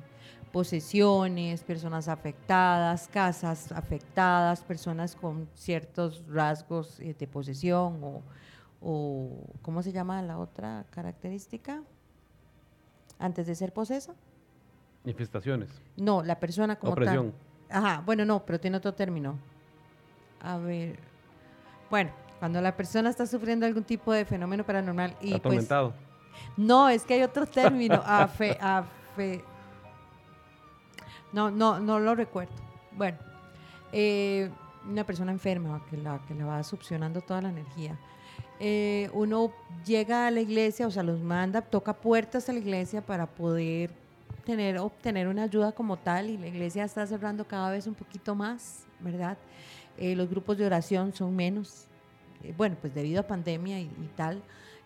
posesiones, 0.53 1.63
personas 1.63 2.07
afectadas, 2.07 3.07
casas 3.11 3.71
afectadas, 3.71 4.61
personas 4.63 5.15
con 5.15 5.49
ciertos 5.55 6.23
rasgos 6.29 6.99
eh, 6.99 7.15
de 7.17 7.27
posesión 7.27 7.99
o, 8.03 8.21
o, 8.79 9.29
¿cómo 9.63 9.81
se 9.81 9.91
llama 9.91 10.21
la 10.21 10.37
otra 10.37 10.85
característica? 10.91 11.81
Antes 13.17 13.47
de 13.47 13.55
ser 13.55 13.73
posesa. 13.73 14.13
Infestaciones, 15.05 15.69
No, 15.97 16.21
la 16.21 16.39
persona 16.39 16.75
como 16.77 16.93
opresión. 16.93 17.33
tal. 17.67 17.83
Ajá, 17.83 18.03
bueno, 18.05 18.23
no, 18.23 18.45
pero 18.45 18.59
tiene 18.59 18.77
otro 18.77 18.93
término. 18.93 19.39
A 20.39 20.57
ver. 20.57 20.99
Bueno, 21.89 22.11
cuando 22.37 22.61
la 22.61 22.75
persona 22.77 23.09
está 23.09 23.25
sufriendo 23.25 23.65
algún 23.65 23.83
tipo 23.83 24.13
de 24.13 24.23
fenómeno 24.23 24.63
paranormal 24.63 25.15
y 25.19 25.29
pues 25.31 25.39
atormentado. 25.39 25.93
no, 26.57 26.89
es 26.89 27.03
que 27.05 27.15
hay 27.15 27.23
otro 27.23 27.47
término, 27.47 28.01
afe, 28.05 28.55
afe- 28.59 29.43
No, 31.33 31.49
no, 31.51 31.79
no 31.79 31.99
lo 31.99 32.15
recuerdo. 32.15 32.53
Bueno, 32.91 33.17
eh, 33.91 34.49
una 34.89 35.03
persona 35.03 35.31
enferma 35.31 35.83
que 35.89 35.97
la, 35.97 36.21
que 36.27 36.35
le 36.35 36.43
va 36.43 36.63
succionando 36.63 37.21
toda 37.21 37.41
la 37.41 37.49
energía. 37.49 37.97
Eh, 38.59 39.09
uno 39.13 39.51
llega 39.85 40.27
a 40.27 40.31
la 40.31 40.41
iglesia, 40.41 40.87
o 40.87 40.91
sea, 40.91 41.03
los 41.03 41.19
manda, 41.21 41.61
toca 41.61 41.93
puertas 41.93 42.47
a 42.49 42.53
la 42.53 42.59
iglesia 42.59 43.01
para 43.01 43.25
poder 43.25 43.91
tener, 44.45 44.77
obtener 44.77 45.27
una 45.27 45.43
ayuda 45.43 45.71
como 45.71 45.97
tal 45.97 46.29
y 46.29 46.37
la 46.37 46.47
iglesia 46.47 46.83
está 46.83 47.05
cerrando 47.07 47.45
cada 47.45 47.71
vez 47.71 47.87
un 47.87 47.95
poquito 47.95 48.35
más, 48.35 48.85
¿verdad? 48.99 49.37
Eh, 49.97 50.15
los 50.15 50.29
grupos 50.29 50.57
de 50.57 50.65
oración 50.65 51.13
son 51.13 51.35
menos, 51.35 51.87
bueno, 52.57 52.77
pues 52.79 52.93
debido 52.93 53.21
a 53.21 53.23
pandemia 53.23 53.79
y 53.79 53.89
tal, 54.15 54.41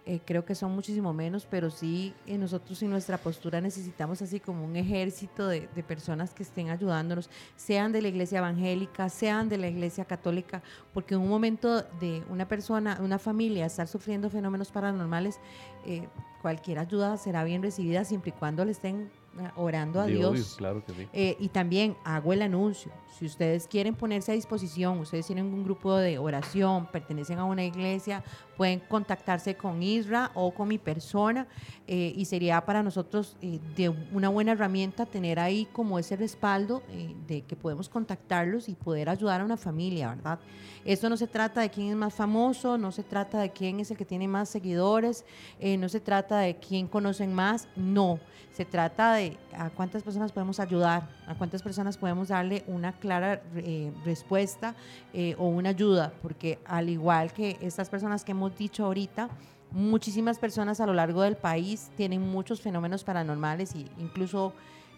eh, 0.09 0.21
creo 0.23 0.45
que 0.45 0.55
son 0.55 0.71
muchísimo 0.71 1.11
menos, 1.11 1.45
pero 1.45 1.69
sí 1.69 2.13
eh, 2.27 2.37
nosotros 2.37 2.81
en 2.81 2.89
nuestra 2.89 3.17
postura 3.17 3.59
necesitamos 3.59 4.21
así 4.21 4.39
como 4.39 4.63
un 4.63 4.77
ejército 4.77 5.49
de, 5.49 5.67
personas 5.85 6.33
que 6.33 6.43
estén 6.43 6.69
ayudándonos, 6.69 7.29
sean 7.57 7.91
de 7.91 8.01
la 8.01 8.07
iglesia 8.07 8.37
evangélica, 8.37 9.09
sean 9.09 9.49
de 9.49 9.57
la 9.57 9.67
iglesia 9.67 10.05
católica, 10.05 10.63
porque 10.93 11.15
en 11.15 11.19
un 11.19 11.27
momento 11.27 11.81
de 11.99 12.23
una 12.29 12.47
persona, 12.47 12.97
una 13.01 13.19
familia 13.19 13.65
estar 13.65 13.89
sufriendo 13.89 14.29
fenómenos 14.29 14.71
paranormales, 14.71 15.41
eh, 15.85 16.07
cualquier 16.41 16.79
ayuda 16.79 17.17
será 17.17 17.43
bien 17.43 17.61
recibida 17.61 18.05
siempre 18.05 18.29
y 18.29 18.39
cuando 18.39 18.63
le 18.63 18.71
estén 18.71 19.11
orando 19.55 20.01
a 20.01 20.05
Dios. 20.05 20.31
obvio, 20.31 20.45
claro 20.57 20.85
que 20.85 20.93
sí. 20.93 21.07
Eh, 21.13 21.37
y 21.39 21.49
también 21.49 21.95
hago 22.03 22.33
el 22.33 22.41
anuncio. 22.41 22.91
Si 23.17 23.25
ustedes 23.25 23.67
quieren 23.67 23.95
ponerse 23.95 24.31
a 24.31 24.35
disposición, 24.35 24.99
ustedes 24.99 25.25
tienen 25.25 25.45
un 25.45 25.63
grupo 25.63 25.95
de 25.95 26.19
oración, 26.19 26.85
pertenecen 26.85 27.39
a 27.39 27.45
una 27.45 27.63
iglesia, 27.63 28.23
pueden 28.55 28.79
contactarse 28.79 29.55
con 29.55 29.81
Isra 29.81 30.29
o 30.35 30.53
con 30.53 30.67
mi 30.67 30.77
persona 30.77 31.47
eh, 31.87 32.13
y 32.15 32.25
sería 32.25 32.63
para 32.63 32.83
nosotros 32.83 33.35
eh, 33.41 33.59
de 33.75 33.89
una 33.89 34.29
buena 34.29 34.51
herramienta 34.51 35.07
tener 35.07 35.39
ahí 35.39 35.67
como 35.73 35.97
ese 35.97 36.15
respaldo 36.15 36.83
de 37.27 37.41
que 37.41 37.55
podemos 37.55 37.89
contactarlos 37.89 38.69
y 38.69 38.75
poder 38.75 39.09
ayudar 39.09 39.41
a 39.41 39.45
una 39.45 39.57
familia, 39.57 40.09
¿verdad? 40.09 40.39
Esto 40.85 41.09
no 41.09 41.17
se 41.17 41.27
trata 41.27 41.61
de 41.61 41.71
quién 41.71 41.89
es 41.89 41.95
más 41.95 42.13
famoso, 42.13 42.77
no 42.77 42.91
se 42.91 43.03
trata 43.03 43.39
de 43.39 43.51
quién 43.51 43.79
es 43.79 43.89
el 43.89 43.97
que 43.97 44.05
tiene 44.05 44.27
más 44.27 44.49
seguidores, 44.49 45.25
no 45.59 45.89
se 45.89 45.99
trata 45.99 46.39
de 46.39 46.55
quién 46.57 46.87
conocen 46.87 47.33
más, 47.33 47.67
no. 47.75 48.19
Se 48.53 48.65
trata 48.65 49.13
de 49.13 49.26
a 49.53 49.69
cuántas 49.69 50.03
personas 50.03 50.31
podemos 50.31 50.59
ayudar, 50.59 51.09
a 51.27 51.35
cuántas 51.35 51.61
personas 51.61 51.97
podemos 51.97 52.29
darle 52.29 52.63
una 52.67 52.93
clara 52.93 53.41
eh, 53.55 53.91
respuesta 54.05 54.75
eh, 55.13 55.35
o 55.37 55.47
una 55.47 55.69
ayuda, 55.69 56.13
porque 56.21 56.59
al 56.65 56.89
igual 56.89 57.33
que 57.33 57.57
estas 57.61 57.89
personas 57.89 58.23
que 58.23 58.31
hemos 58.31 58.57
dicho 58.57 58.85
ahorita, 58.85 59.29
muchísimas 59.71 60.39
personas 60.39 60.79
a 60.79 60.85
lo 60.85 60.93
largo 60.93 61.21
del 61.21 61.35
país 61.35 61.91
tienen 61.97 62.21
muchos 62.21 62.61
fenómenos 62.61 63.03
paranormales 63.03 63.75
e 63.75 63.85
incluso 63.99 64.53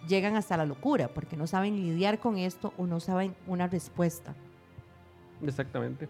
llegan 0.07 0.35
hasta 0.35 0.57
la 0.57 0.65
locura, 0.65 1.07
porque 1.09 1.35
no 1.35 1.47
saben 1.47 1.75
lidiar 1.75 2.19
con 2.19 2.37
esto 2.37 2.73
o 2.77 2.85
no 2.85 2.99
saben 2.99 3.35
una 3.47 3.67
respuesta. 3.67 4.35
Exactamente. 5.43 6.07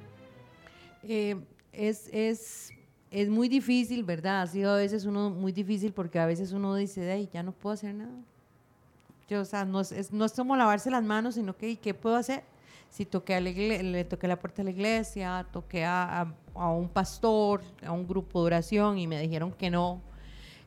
Eh, 1.04 1.36
es, 1.72 2.10
es, 2.12 2.72
es 3.12 3.30
muy 3.30 3.50
difícil, 3.50 4.04
¿verdad? 4.04 4.42
Ha 4.44 4.48
sido 4.48 4.72
a 4.72 4.78
veces 4.78 5.06
uno 5.06 5.30
muy 5.30 5.52
difícil 5.52 5.94
porque 5.94 6.20
a 6.20 6.26
veces 6.26 6.52
uno 6.52 6.76
dice, 6.76 7.12
"Ay, 7.12 7.30
ya 7.34 7.42
no 7.44 7.52
puedo 7.52 7.74
hacer 7.74 7.96
nada. 7.96 8.12
Yo, 9.28 9.42
o 9.42 9.46
sea, 9.46 9.66
no 9.66 9.80
es, 9.82 9.92
es- 9.92 10.12
no 10.12 10.26
es 10.26 10.34
como 10.34 10.56
lavarse 10.56 10.90
las 10.90 11.04
manos, 11.04 11.36
sino 11.36 11.56
que, 11.56 11.70
¿y 11.70 11.76
¿qué 11.76 11.94
puedo 11.94 12.16
hacer? 12.16 12.44
Si 12.90 13.06
toqué 13.06 13.36
a 13.36 13.42
la 13.42 13.52
le 13.52 14.04
toqué 14.04 14.28
la 14.28 14.40
puerta 14.40 14.58
de 14.58 14.64
la 14.66 14.72
iglesia, 14.72 15.46
toqué 15.52 15.86
a, 15.86 16.22
a- 16.22 16.34
a 16.56 16.70
un 16.72 16.90
pastor, 16.90 17.62
a 17.86 17.92
un 17.92 18.08
grupo 18.08 18.42
de 18.42 18.48
oración 18.48 18.98
y 18.98 19.06
me 19.08 19.22
dijeron 19.22 19.52
que 19.52 19.70
no, 19.70 20.02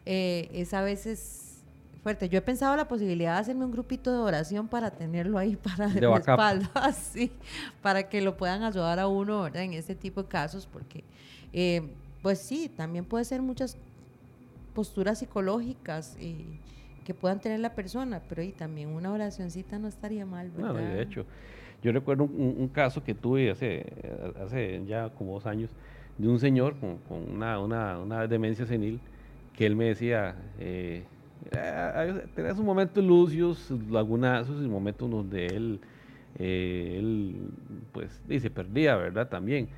eh, 0.07 0.48
es 0.52 0.72
a 0.74 0.83
veces 0.83 1.62
fuerte. 2.02 2.28
Yo 2.28 2.38
he 2.38 2.42
pensado 2.42 2.76
la 2.76 2.87
posibilidad 2.88 3.35
de 3.35 3.40
hacerme 3.40 3.64
un 3.64 3.72
grupito 3.72 4.12
de 4.12 4.18
oración 4.18 4.66
para 4.68 4.90
tenerlo 4.90 5.38
ahí 5.38 5.57
para 5.62 5.88
De 5.88 6.07
backup. 6.07 6.26
respaldo, 6.28 6.68
así, 6.74 7.33
para 7.83 8.09
que 8.09 8.20
lo 8.20 8.37
puedan 8.37 8.62
ayudar 8.62 8.98
a 9.00 9.09
uno, 9.09 9.42
¿verdad? 9.42 9.62
En 9.62 9.72
este 9.74 9.94
tipo 9.96 10.22
de 10.22 10.28
casos, 10.28 10.68
porque, 10.72 11.02
eh, 11.52 11.83
pues 12.23 12.39
sí, 12.39 12.71
también 12.75 13.05
puede 13.05 13.25
ser 13.25 13.43
muchas 13.43 13.77
posturas 14.75 15.19
psicológicas 15.19 16.17
eh, 16.21 16.45
que 17.05 17.15
puedan 17.15 17.41
tener 17.41 17.61
la 17.61 17.75
persona, 17.75 18.23
pero 18.29 18.43
y 18.43 18.53
también 18.53 18.89
una 18.89 19.13
oracioncita 19.13 19.79
no 19.79 19.89
estaría 19.89 20.25
mal, 20.25 20.51
¿verdad? 20.51 20.73
No, 20.73 20.79
de 20.79 21.03
hecho, 21.03 21.27
yo 21.83 21.93
recuerdo 21.93 22.25
un, 22.25 22.55
un 22.59 22.69
caso 22.69 23.03
que 23.03 23.15
tuve 23.15 23.51
hace, 23.51 23.85
hace 24.41 24.83
ya 24.87 25.11
como 25.11 25.35
dos 25.35 25.47
años 25.47 25.71
de 26.19 26.29
un 26.29 26.39
señor 26.39 26.77
con, 26.77 26.99
con 27.09 27.31
una, 27.31 27.59
una, 27.59 27.99
una 27.99 28.27
demencia 28.27 28.67
senil 28.67 29.01
que 29.57 29.67
él 29.67 29.77
me 29.77 29.87
decía, 29.87 30.37
eh, 30.59 31.05
ah, 31.55 32.07
tenía 32.35 32.55
sus 32.55 32.65
momentos 32.65 33.05
lucios, 33.05 33.71
lagunazos 33.91 34.65
y 34.65 34.69
momentos 34.69 35.11
donde 35.11 35.47
él, 35.47 35.81
eh, 36.39 36.97
él 36.99 37.37
pues 37.93 38.21
y 38.29 38.41
se 38.41 38.51
perdía, 38.51 38.97
¿verdad? 38.97 39.29
También. 39.29 39.69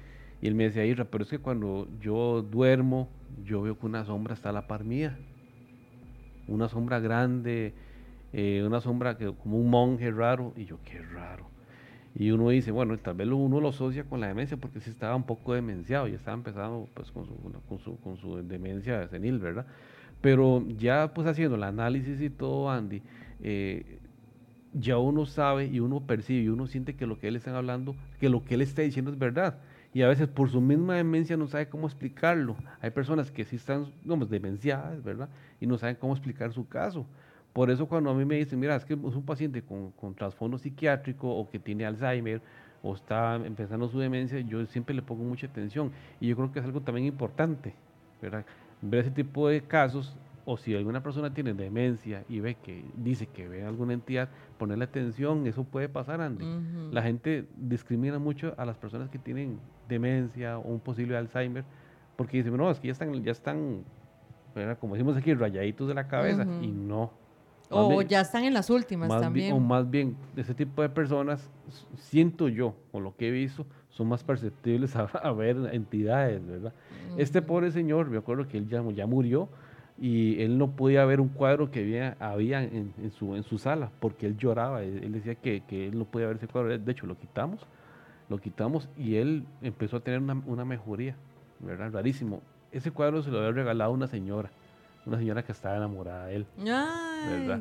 Y 0.44 0.48
él 0.48 0.54
me 0.54 0.64
decía, 0.64 0.84
Isra, 0.84 1.06
pero 1.06 1.24
es 1.24 1.30
que 1.30 1.38
cuando 1.38 1.88
yo 2.02 2.42
duermo, 2.42 3.08
yo 3.46 3.62
veo 3.62 3.78
que 3.78 3.86
una 3.86 4.04
sombra 4.04 4.34
está 4.34 4.50
a 4.50 4.52
la 4.52 4.66
par 4.66 4.84
mía. 4.84 5.16
Una 6.48 6.68
sombra 6.68 7.00
grande, 7.00 7.72
eh, 8.34 8.62
una 8.62 8.82
sombra 8.82 9.16
que, 9.16 9.32
como 9.32 9.56
un 9.56 9.70
monje 9.70 10.10
raro. 10.10 10.52
Y 10.54 10.66
yo, 10.66 10.80
qué 10.84 11.00
raro. 11.00 11.46
Y 12.14 12.30
uno 12.30 12.50
dice, 12.50 12.72
bueno, 12.72 12.94
tal 12.98 13.14
vez 13.14 13.26
uno 13.28 13.58
lo 13.58 13.70
asocia 13.70 14.04
con 14.04 14.20
la 14.20 14.28
demencia 14.28 14.58
porque 14.58 14.80
sí 14.80 14.90
estaba 14.90 15.16
un 15.16 15.24
poco 15.24 15.54
demenciado, 15.54 16.08
ya 16.08 16.16
estaba 16.16 16.36
empezando 16.36 16.90
pues 16.92 17.10
con 17.10 17.24
su, 17.24 17.34
con 17.66 17.78
su, 17.78 17.98
con 18.00 18.18
su 18.18 18.46
demencia 18.46 19.08
senil, 19.08 19.38
¿verdad? 19.38 19.64
Pero 20.20 20.62
ya 20.76 21.14
pues 21.14 21.26
haciendo 21.26 21.56
el 21.56 21.62
análisis 21.62 22.20
y 22.20 22.28
todo, 22.28 22.70
Andy, 22.70 23.00
eh, 23.40 23.98
ya 24.74 24.98
uno 24.98 25.24
sabe 25.24 25.68
y 25.68 25.80
uno 25.80 26.00
percibe 26.06 26.42
y 26.42 26.48
uno 26.48 26.66
siente 26.66 26.96
que 26.96 27.06
lo 27.06 27.18
que 27.18 27.28
él 27.28 27.36
está 27.36 27.56
hablando, 27.56 27.96
que 28.20 28.28
lo 28.28 28.44
que 28.44 28.56
él 28.56 28.60
está 28.60 28.82
diciendo 28.82 29.10
es 29.10 29.18
verdad. 29.18 29.58
Y 29.94 30.02
a 30.02 30.08
veces 30.08 30.26
por 30.26 30.50
su 30.50 30.60
misma 30.60 30.96
demencia 30.96 31.36
no 31.36 31.46
sabe 31.46 31.68
cómo 31.68 31.86
explicarlo. 31.86 32.56
Hay 32.80 32.90
personas 32.90 33.30
que 33.30 33.44
sí 33.44 33.56
están, 33.56 33.86
digamos, 34.02 34.28
demenciadas, 34.28 35.02
¿verdad? 35.04 35.28
Y 35.60 35.68
no 35.68 35.78
saben 35.78 35.94
cómo 35.94 36.12
explicar 36.12 36.52
su 36.52 36.68
caso. 36.68 37.06
Por 37.52 37.70
eso 37.70 37.86
cuando 37.86 38.10
a 38.10 38.14
mí 38.14 38.24
me 38.24 38.34
dicen, 38.34 38.58
mira, 38.58 38.74
es 38.74 38.84
que 38.84 38.94
es 38.94 39.00
un 39.00 39.24
paciente 39.24 39.62
con, 39.62 39.92
con 39.92 40.12
trasfondo 40.12 40.58
psiquiátrico 40.58 41.30
o 41.30 41.48
que 41.48 41.60
tiene 41.60 41.86
Alzheimer 41.86 42.42
o 42.82 42.94
está 42.94 43.36
empezando 43.36 43.88
su 43.88 44.00
demencia, 44.00 44.40
yo 44.40 44.66
siempre 44.66 44.96
le 44.96 45.00
pongo 45.00 45.22
mucha 45.22 45.46
atención. 45.46 45.92
Y 46.20 46.26
yo 46.26 46.36
creo 46.36 46.50
que 46.50 46.58
es 46.58 46.64
algo 46.64 46.80
también 46.80 47.06
importante, 47.06 47.72
¿verdad? 48.20 48.44
Ver 48.82 49.02
ese 49.02 49.12
tipo 49.12 49.48
de 49.48 49.62
casos 49.62 50.16
o 50.44 50.56
si 50.56 50.74
alguna 50.74 51.02
persona 51.02 51.32
tiene 51.32 51.54
demencia 51.54 52.24
y 52.28 52.40
ve 52.40 52.56
que 52.56 52.84
dice 52.96 53.26
que 53.26 53.48
ve 53.48 53.64
alguna 53.64 53.94
entidad, 53.94 54.28
ponerle 54.58 54.84
atención, 54.84 55.46
eso 55.46 55.64
puede 55.64 55.88
pasar, 55.88 56.20
Andy. 56.20 56.44
La 56.90 57.02
gente 57.02 57.46
discrimina 57.56 58.18
mucho 58.18 58.54
a 58.58 58.64
las 58.64 58.76
personas 58.76 59.08
que 59.08 59.18
tienen 59.18 59.58
demencia 59.88 60.58
o 60.58 60.68
un 60.68 60.80
posible 60.80 61.16
Alzheimer 61.16 61.64
porque 62.16 62.38
dicen, 62.38 62.56
no, 62.56 62.70
es 62.70 62.78
que 62.78 62.88
ya 62.88 62.92
están, 62.92 63.24
ya 63.24 63.32
están 63.32 63.84
como 64.80 64.94
decimos 64.94 65.16
aquí, 65.16 65.34
rayaditos 65.34 65.88
de 65.88 65.94
la 65.94 66.06
cabeza 66.06 66.42
Ujú. 66.42 66.64
y 66.64 66.68
no. 66.68 67.12
O 67.70 67.88
bien- 67.88 68.08
ya 68.08 68.20
están 68.20 68.44
en 68.44 68.54
las 68.54 68.70
últimas 68.70 69.08
también. 69.08 69.46
bien, 69.46 69.56
o 69.56 69.60
más 69.60 69.90
bien, 69.90 70.16
ese 70.36 70.54
tipo 70.54 70.82
de 70.82 70.88
personas, 70.88 71.50
siento 71.96 72.48
yo, 72.48 72.76
o 72.92 73.00
lo 73.00 73.16
que 73.16 73.28
he 73.28 73.30
visto, 73.30 73.66
son 73.88 74.08
más 74.08 74.22
perceptibles 74.22 74.94
a, 74.96 75.02
a 75.04 75.32
ver 75.32 75.56
entidades, 75.72 76.46
¿verdad? 76.46 76.72
Este 77.16 77.40
Ujú. 77.40 77.48
pobre 77.48 77.70
señor, 77.72 78.10
me 78.10 78.18
acuerdo 78.18 78.46
que 78.46 78.58
él 78.58 78.68
ya, 78.68 78.82
ya 78.92 79.06
murió, 79.06 79.48
y 79.98 80.40
él 80.42 80.58
no 80.58 80.72
podía 80.72 81.04
ver 81.04 81.20
un 81.20 81.28
cuadro 81.28 81.70
que 81.70 81.80
había, 81.80 82.16
había 82.18 82.62
en, 82.62 82.92
su, 83.12 83.36
en 83.36 83.44
su 83.44 83.58
sala 83.58 83.90
porque 84.00 84.26
él 84.26 84.36
lloraba, 84.36 84.82
él, 84.82 85.12
decía 85.12 85.36
que, 85.36 85.62
que, 85.62 85.86
él 85.88 85.98
no 85.98 86.04
podía 86.04 86.26
ver 86.26 86.36
ese 86.36 86.48
cuadro, 86.48 86.76
de 86.76 86.92
hecho 86.92 87.06
lo 87.06 87.16
quitamos, 87.16 87.60
lo 88.28 88.38
quitamos 88.38 88.88
y 88.96 89.16
él 89.16 89.44
empezó 89.62 89.98
a 89.98 90.00
tener 90.00 90.20
una, 90.20 90.40
una 90.46 90.64
mejoría, 90.64 91.16
¿verdad? 91.60 91.92
Rarísimo. 91.92 92.42
Ese 92.72 92.90
cuadro 92.90 93.22
se 93.22 93.30
lo 93.30 93.38
había 93.38 93.52
regalado 93.52 93.92
una 93.92 94.06
señora, 94.06 94.50
una 95.06 95.18
señora 95.18 95.42
que 95.42 95.52
estaba 95.52 95.76
enamorada 95.76 96.26
de 96.26 96.36
él, 96.36 96.46
¿verdad? 96.58 97.60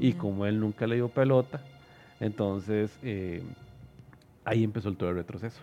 Y 0.00 0.12
como 0.14 0.46
él 0.46 0.60
nunca 0.60 0.86
le 0.86 0.96
dio 0.96 1.08
pelota, 1.08 1.60
entonces 2.20 2.98
eh, 3.02 3.42
ahí 4.44 4.64
empezó 4.64 4.88
el 4.88 4.96
todo 4.96 5.10
el 5.10 5.16
retroceso. 5.16 5.60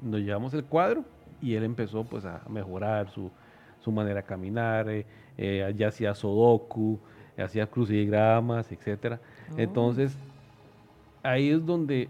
Nos 0.00 0.20
llevamos 0.20 0.54
el 0.54 0.64
cuadro 0.64 1.04
y 1.42 1.54
él 1.54 1.64
empezó 1.64 2.04
pues 2.04 2.24
a 2.24 2.42
mejorar 2.48 3.10
su 3.10 3.30
su 3.80 3.90
manera 3.90 4.20
de 4.20 4.26
caminar, 4.26 4.88
eh, 4.88 5.06
eh, 5.36 5.74
ya 5.76 5.88
hacía 5.88 6.14
sodoku, 6.14 6.98
hacía 7.36 7.66
crucigramas, 7.66 8.70
etc. 8.70 9.18
Oh. 9.50 9.54
Entonces, 9.56 10.16
ahí 11.22 11.50
es 11.50 11.64
donde 11.64 12.08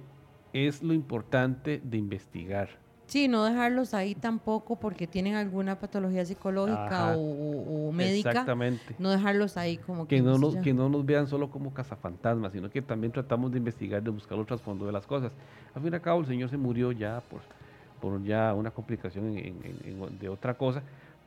es 0.52 0.82
lo 0.82 0.92
importante 0.92 1.80
de 1.84 1.96
investigar. 1.96 2.68
Sí, 3.10 3.26
no 3.26 3.44
dejarlos 3.44 3.92
ahí 3.92 4.14
tampoco 4.14 4.76
porque 4.76 5.08
tienen 5.08 5.34
alguna 5.34 5.80
patología 5.80 6.24
psicológica 6.24 7.16
o, 7.16 7.90
médica. 7.90 8.30
Exactamente. 8.30 8.94
No 9.00 9.10
dejarlos 9.10 9.56
ahí 9.56 9.78
como 9.78 10.06
que, 10.06 10.22
no 10.22 10.38
nos, 10.38 10.54
que 10.58 10.72
no 10.72 10.88
nos 10.88 11.04
vean 11.04 11.26
solo 11.26 11.50
como 11.50 11.74
cazafantasmas, 11.74 12.52
sino 12.52 12.70
que 12.70 12.80
también 12.82 13.12
tratamos 13.12 13.50
de 13.50 13.58
investigar, 13.58 14.00
de 14.00 14.10
buscar 14.10 14.38
los 14.38 14.46
trasfondos 14.46 14.86
de 14.86 14.92
las 14.92 15.08
cosas. 15.08 15.32
Al 15.74 15.82
fin 15.82 15.92
y 15.92 15.96
al 15.96 16.00
cabo, 16.00 16.20
el 16.20 16.26
señor 16.26 16.50
se 16.50 16.56
murió 16.56 16.92
ya 16.92 17.20
por, 17.28 17.40
por 18.00 18.22
ya 18.22 18.54
una 18.54 18.70
complicación 18.70 19.34
de 20.20 20.28
otra 20.28 20.54
cosa, 20.54 20.80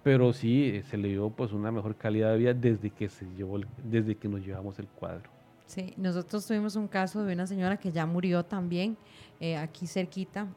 pero 0.04 0.32
sí 0.32 0.72
eh, 0.76 0.84
se 0.84 0.96
le 0.96 1.10
dio 1.10 1.32
pues 1.32 1.52
una 1.52 1.70
mejor 1.70 1.96
calidad 1.96 2.32
de 2.32 2.38
vida 2.38 2.54
desde 2.54 2.92
que 2.92 3.10
se 3.10 3.26
llevó 3.36 3.60
desde 3.84 4.16
que 4.16 4.30
nos 4.30 4.46
llevamos 4.46 4.80
el 4.80 4.88
cuadro. 4.88 5.33
Sí, 5.68 5.94
nosotros 5.98 6.46
tuvimos 6.46 6.76
un 6.76 6.88
caso 6.88 7.24
de 7.24 7.34
una 7.34 7.48
señora 7.48 7.78
que 7.78 7.92
ya 7.92 8.06
murió 8.06 8.44
también 8.44 8.98
eh, 9.40 9.58
aquí 9.58 9.88
cerquita. 9.88 10.48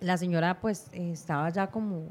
la 0.00 0.16
señora 0.16 0.60
pues 0.60 0.88
estaba 0.92 1.50
ya 1.50 1.66
como, 1.66 2.06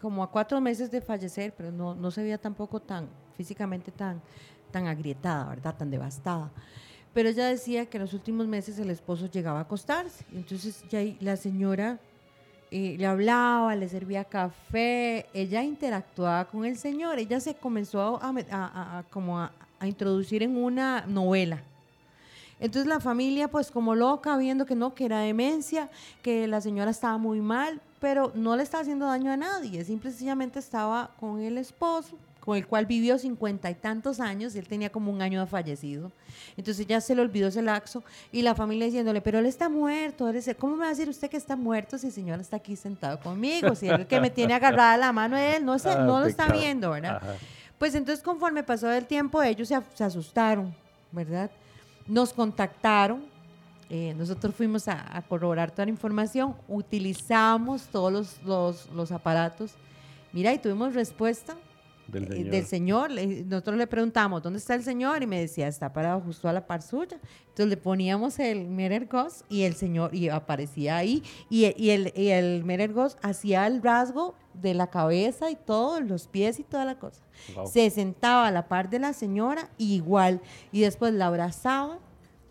como 0.00 0.22
a 0.22 0.30
cuatro 0.30 0.60
meses 0.60 0.90
de 0.90 1.00
fallecer, 1.00 1.54
pero 1.56 1.72
no, 1.72 1.94
no 1.94 2.10
se 2.10 2.22
veía 2.22 2.38
tampoco 2.38 2.80
tan 2.80 3.08
físicamente 3.36 3.90
tan, 3.90 4.20
tan 4.70 4.86
agrietada, 4.86 5.48
¿verdad? 5.48 5.74
Tan 5.76 5.90
devastada. 5.90 6.50
Pero 7.12 7.30
ella 7.30 7.46
decía 7.46 7.86
que 7.86 7.96
en 7.96 8.02
los 8.02 8.12
últimos 8.12 8.46
meses 8.46 8.78
el 8.78 8.90
esposo 8.90 9.26
llegaba 9.26 9.60
a 9.60 9.62
acostarse. 9.62 10.24
Entonces 10.32 10.84
ya 10.90 11.00
la 11.20 11.36
señora 11.36 11.98
le 12.70 13.06
hablaba, 13.06 13.74
le 13.74 13.88
servía 13.88 14.24
café, 14.24 15.26
ella 15.32 15.62
interactuaba 15.62 16.44
con 16.46 16.64
el 16.64 16.76
Señor, 16.76 17.18
ella 17.18 17.40
se 17.40 17.54
comenzó 17.54 18.20
a, 18.20 19.04
como 19.10 19.38
a, 19.38 19.52
introducir 19.82 20.42
en 20.42 20.56
una 20.56 21.04
novela. 21.06 21.62
Entonces 22.58 22.88
la 22.88 23.00
familia, 23.00 23.48
pues 23.48 23.70
como 23.70 23.94
loca, 23.94 24.36
viendo 24.38 24.64
que 24.64 24.74
no, 24.74 24.94
que 24.94 25.04
era 25.04 25.20
demencia, 25.20 25.90
que 26.22 26.46
la 26.46 26.60
señora 26.60 26.90
estaba 26.90 27.18
muy 27.18 27.40
mal, 27.40 27.80
pero 28.00 28.32
no 28.34 28.56
le 28.56 28.62
estaba 28.62 28.82
haciendo 28.82 29.06
daño 29.06 29.30
a 29.30 29.36
nadie, 29.36 29.84
simplemente 29.84 30.58
estaba 30.58 31.10
con 31.20 31.40
el 31.40 31.58
esposo, 31.58 32.16
con 32.40 32.56
el 32.56 32.66
cual 32.66 32.86
vivió 32.86 33.18
cincuenta 33.18 33.70
y 33.70 33.74
tantos 33.74 34.20
años, 34.20 34.54
y 34.54 34.58
él 34.58 34.68
tenía 34.68 34.90
como 34.90 35.12
un 35.12 35.20
año 35.20 35.40
de 35.40 35.46
fallecido. 35.46 36.12
Entonces 36.56 36.86
ya 36.86 37.00
se 37.00 37.14
le 37.14 37.20
olvidó 37.20 37.48
ese 37.48 37.60
laxo 37.60 38.02
y 38.32 38.40
la 38.40 38.54
familia 38.54 38.86
diciéndole, 38.86 39.20
pero 39.20 39.38
él 39.38 39.46
está 39.46 39.68
muerto, 39.68 40.30
¿cómo 40.58 40.76
me 40.76 40.80
va 40.82 40.86
a 40.86 40.90
decir 40.90 41.08
usted 41.08 41.28
que 41.28 41.36
está 41.36 41.56
muerto 41.56 41.98
si 41.98 42.06
el 42.06 42.12
señor 42.12 42.40
está 42.40 42.56
aquí 42.56 42.76
sentado 42.76 43.20
conmigo? 43.20 43.74
Si 43.74 43.88
el 43.88 44.06
que 44.06 44.20
me 44.20 44.30
tiene 44.30 44.54
agarrada 44.54 44.96
la 44.96 45.12
mano 45.12 45.36
él, 45.36 45.64
no, 45.64 45.78
sé, 45.78 45.90
ah, 45.90 46.04
no 46.04 46.20
lo 46.20 46.26
está 46.26 46.48
viendo, 46.48 46.92
¿verdad? 46.92 47.20
Pues 47.78 47.94
entonces 47.94 48.22
conforme 48.24 48.62
pasó 48.62 48.90
el 48.90 49.06
tiempo, 49.06 49.42
ellos 49.42 49.68
se, 49.68 50.04
asustaron, 50.04 50.74
¿verdad? 51.12 51.50
Nos 52.06 52.32
contactaron, 52.32 53.24
eh, 53.90 54.14
nosotros 54.16 54.54
fuimos 54.54 54.88
a, 54.88 55.22
corroborar 55.28 55.70
toda 55.70 55.84
la 55.84 55.90
información, 55.90 56.56
utilizamos 56.68 57.86
todos 57.88 58.12
los, 58.12 58.42
los, 58.44 58.90
los 58.90 59.12
aparatos, 59.12 59.72
mira, 60.32 60.54
y 60.54 60.58
tuvimos 60.58 60.94
respuesta 60.94 61.56
del 62.08 62.66
Señor. 62.66 63.10
nosotros 63.10 63.76
le 63.76 63.86
preguntamos, 63.86 64.42
¿dónde 64.42 64.58
está 64.58 64.74
el 64.74 64.82
Señor? 64.82 65.22
Y 65.22 65.26
me 65.26 65.40
decía, 65.40 65.68
está 65.68 65.92
parado 65.92 66.20
justo 66.20 66.48
a 66.48 66.52
la 66.52 66.66
par 66.66 66.82
suya. 66.82 67.18
Entonces 67.48 67.66
le 67.66 67.76
poníamos 67.76 68.38
el 68.38 68.68
Merer 68.68 69.08
y 69.48 69.62
el 69.62 69.74
Señor, 69.74 70.14
y 70.14 70.28
aparecía 70.28 70.96
ahí. 70.96 71.22
Y, 71.50 71.64
el, 71.64 72.12
y 72.14 72.28
el 72.28 72.64
Merer 72.64 72.92
hacía 73.22 73.66
el 73.66 73.82
rasgo 73.82 74.34
de 74.54 74.74
la 74.74 74.88
cabeza 74.88 75.50
y 75.50 75.56
todo, 75.56 76.00
los 76.00 76.28
pies 76.28 76.60
y 76.60 76.64
toda 76.64 76.84
la 76.84 76.98
cosa. 76.98 77.22
Se 77.64 77.90
sentaba 77.90 78.46
a 78.46 78.50
la 78.50 78.68
par 78.68 78.90
de 78.90 78.98
la 78.98 79.12
señora 79.12 79.70
igual. 79.78 80.40
Y 80.72 80.80
después 80.82 81.12
la 81.12 81.26
abrazaba 81.26 81.98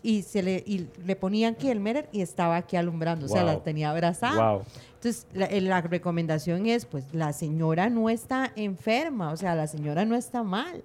y 0.02 0.22
se 0.22 0.42
le, 0.42 0.62
y 0.66 0.88
le 1.04 1.16
ponían 1.16 1.54
aquí 1.54 1.68
el 1.68 1.80
Merer 1.80 2.08
y 2.12 2.20
estaba 2.20 2.56
aquí 2.56 2.76
alumbrando. 2.76 3.26
O 3.26 3.28
sea, 3.28 3.42
la 3.42 3.62
tenía 3.62 3.90
abrazada. 3.90 4.60
Entonces, 5.06 5.28
eh, 5.34 5.60
la, 5.60 5.80
recomendación 5.82 6.66
es, 6.66 6.84
pues, 6.84 7.04
la 7.12 7.32
señora 7.32 7.88
no 7.88 8.10
está 8.10 8.52
enferma, 8.56 9.30
o 9.30 9.36
sea, 9.36 9.54
la 9.54 9.68
señora 9.68 10.04
no 10.04 10.16
está 10.16 10.42
mal. 10.42 10.82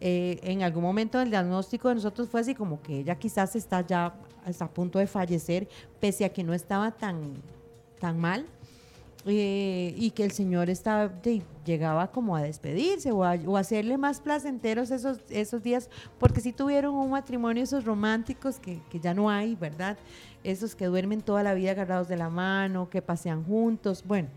Eh, 0.00 0.40
en 0.42 0.62
algún 0.62 0.82
momento 0.82 1.20
el 1.20 1.30
diagnóstico 1.30 1.88
de 1.88 1.94
nosotros 1.94 2.28
fue 2.28 2.40
así 2.40 2.52
como 2.52 2.82
que 2.82 2.98
ella 2.98 3.14
quizás 3.14 3.54
está 3.54 3.86
ya 3.86 4.12
a 4.58 4.68
punto 4.68 4.98
de 4.98 5.06
fallecer, 5.06 5.68
pese 6.00 6.24
a 6.24 6.30
que 6.30 6.42
no 6.42 6.52
estaba 6.52 6.90
tan, 6.90 7.34
tan 8.00 8.18
mal. 8.18 8.44
Eh, 9.26 9.94
y 9.98 10.12
que 10.12 10.24
el 10.24 10.30
Señor 10.30 10.70
estaba, 10.70 11.12
llegaba 11.66 12.10
como 12.10 12.36
a 12.36 12.42
despedirse 12.42 13.12
o 13.12 13.22
a, 13.22 13.32
hacerle 13.58 13.98
más 13.98 14.18
placenteros 14.18 14.90
esos, 14.90 15.18
esos 15.28 15.62
días, 15.62 15.90
porque 16.18 16.40
si 16.40 16.54
tuvieron 16.54 16.94
un 16.94 17.10
matrimonio 17.10 17.62
esos 17.62 17.84
románticos 17.84 18.58
que, 18.58 18.80
que, 18.88 18.98
ya 18.98 19.12
no 19.12 19.28
hay, 19.28 19.56
¿verdad? 19.56 19.98
Esos 20.42 20.74
que 20.74 20.86
duermen 20.86 21.20
toda 21.20 21.42
la 21.42 21.52
vida 21.52 21.72
agarrados 21.72 22.08
de 22.08 22.16
la 22.16 22.30
mano, 22.30 22.88
que 22.88 23.02
pasean 23.02 23.44
juntos, 23.44 24.02
bueno. 24.06 24.28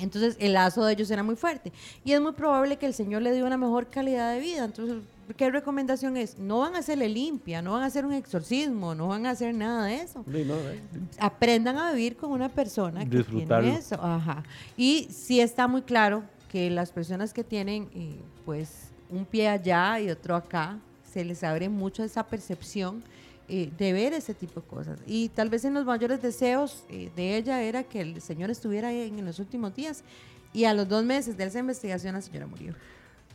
Entonces 0.00 0.36
el 0.38 0.54
lazo 0.54 0.84
de 0.84 0.92
ellos 0.92 1.10
era 1.10 1.22
muy 1.22 1.36
fuerte 1.36 1.72
y 2.04 2.12
es 2.12 2.20
muy 2.20 2.32
probable 2.32 2.76
que 2.76 2.86
el 2.86 2.94
Señor 2.94 3.20
le 3.20 3.32
dio 3.32 3.44
una 3.44 3.58
mejor 3.58 3.88
calidad 3.88 4.32
de 4.32 4.40
vida. 4.40 4.64
Entonces 4.64 5.02
¿qué 5.36 5.50
recomendación 5.50 6.16
es? 6.16 6.38
No 6.38 6.60
van 6.60 6.74
a 6.74 6.78
hacerle 6.78 7.08
limpia, 7.08 7.62
no 7.62 7.72
van 7.72 7.82
a 7.82 7.86
hacer 7.86 8.04
un 8.04 8.12
exorcismo, 8.12 8.94
no 8.94 9.08
van 9.08 9.26
a 9.26 9.30
hacer 9.30 9.54
nada 9.54 9.86
de 9.86 9.96
eso. 9.96 10.24
Eh. 10.32 10.80
Aprendan 11.18 11.76
a 11.76 11.92
vivir 11.92 12.16
con 12.16 12.32
una 12.32 12.48
persona 12.48 13.08
que 13.08 13.22
tiene 13.24 13.76
eso. 13.76 13.96
Ajá. 14.00 14.42
Y 14.76 15.08
sí 15.10 15.40
está 15.40 15.66
muy 15.68 15.82
claro 15.82 16.22
que 16.50 16.70
las 16.70 16.92
personas 16.92 17.32
que 17.32 17.44
tienen 17.44 17.88
eh, 17.94 18.20
pues 18.44 18.90
un 19.10 19.24
pie 19.24 19.48
allá 19.48 20.00
y 20.00 20.10
otro 20.10 20.34
acá, 20.34 20.78
se 21.12 21.24
les 21.24 21.42
abre 21.42 21.68
mucho 21.68 22.04
esa 22.04 22.26
percepción 22.26 23.02
eh, 23.48 23.70
de 23.78 23.92
ver 23.92 24.12
ese 24.12 24.34
tipo 24.34 24.60
de 24.60 24.66
cosas. 24.66 25.00
Y 25.06 25.30
tal 25.30 25.48
vez 25.48 25.64
en 25.64 25.74
los 25.74 25.84
mayores 25.84 26.20
deseos 26.20 26.84
de 26.88 27.36
ella 27.36 27.62
era 27.62 27.82
que 27.82 28.00
el 28.00 28.20
Señor 28.20 28.50
estuviera 28.50 28.88
ahí 28.88 29.08
en 29.08 29.24
los 29.24 29.38
últimos 29.38 29.74
días. 29.74 30.04
Y 30.52 30.64
a 30.64 30.74
los 30.74 30.88
dos 30.88 31.04
meses 31.04 31.36
de 31.36 31.44
esa 31.44 31.58
investigación 31.58 32.14
la 32.14 32.22
señora 32.22 32.46
murió. 32.46 32.74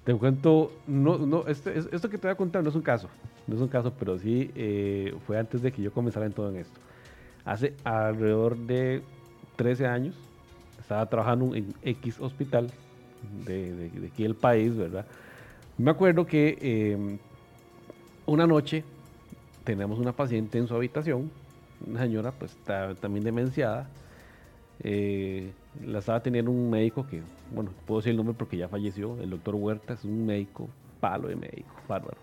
Te 0.04 0.14
cuento, 0.16 0.72
no, 0.86 1.18
no, 1.18 1.46
este, 1.48 1.78
esto 1.78 2.10
que 2.10 2.18
te 2.18 2.28
voy 2.28 2.34
a 2.34 2.36
contar 2.36 2.62
no 2.62 2.70
es 2.70 2.76
un 2.76 2.82
caso, 2.82 3.08
no 3.48 3.56
es 3.56 3.62
un 3.62 3.70
caso, 3.70 3.94
pero 3.98 4.18
sí 4.18 4.52
eh, 4.54 5.16
fue 5.26 5.40
antes 5.40 5.62
de 5.62 5.72
que 5.72 5.82
yo 5.82 5.94
comenzara 5.94 6.26
en 6.26 6.34
todo 6.34 6.50
en 6.50 6.58
esto. 6.58 6.80
Hace 7.46 7.74
alrededor 7.86 8.58
de 8.58 9.02
13 9.56 9.88
años, 9.88 10.16
estaba 10.78 11.06
trabajando 11.06 11.56
en 11.56 11.74
X 11.82 12.20
hospital 12.20 12.70
de, 13.46 13.92
aquí 14.12 14.24
del 14.24 14.36
país, 14.36 14.76
¿verdad? 14.76 15.06
Me 15.78 15.92
acuerdo 15.92 16.26
que 16.26 16.58
em, 16.92 17.18
una 18.26 18.46
noche 18.46 18.84
tenemos 19.64 20.00
una 20.00 20.12
paciente 20.12 20.58
en 20.58 20.68
su 20.68 20.76
habitación, 20.76 21.32
una 21.88 22.02
señora 22.02 22.32
pues 22.32 22.58
también 23.00 23.24
demenciada, 23.24 23.88
eh, 24.82 25.54
la 25.82 26.00
estaba 26.00 26.22
teniendo 26.22 26.52
un 26.52 26.70
médico 26.70 27.08
que, 27.08 27.22
bueno, 27.54 27.72
puedo 27.86 28.00
decir 28.00 28.12
el 28.12 28.18
nombre 28.18 28.36
porque 28.38 28.58
ya 28.58 28.68
falleció, 28.68 29.20
el 29.22 29.30
doctor 29.30 29.56
Huerta, 29.56 29.94
es 29.94 30.04
un 30.04 30.26
médico, 30.26 30.70
palo 31.00 31.28
de 31.28 31.36
médico, 31.36 31.74
bárbaro. 31.88 32.18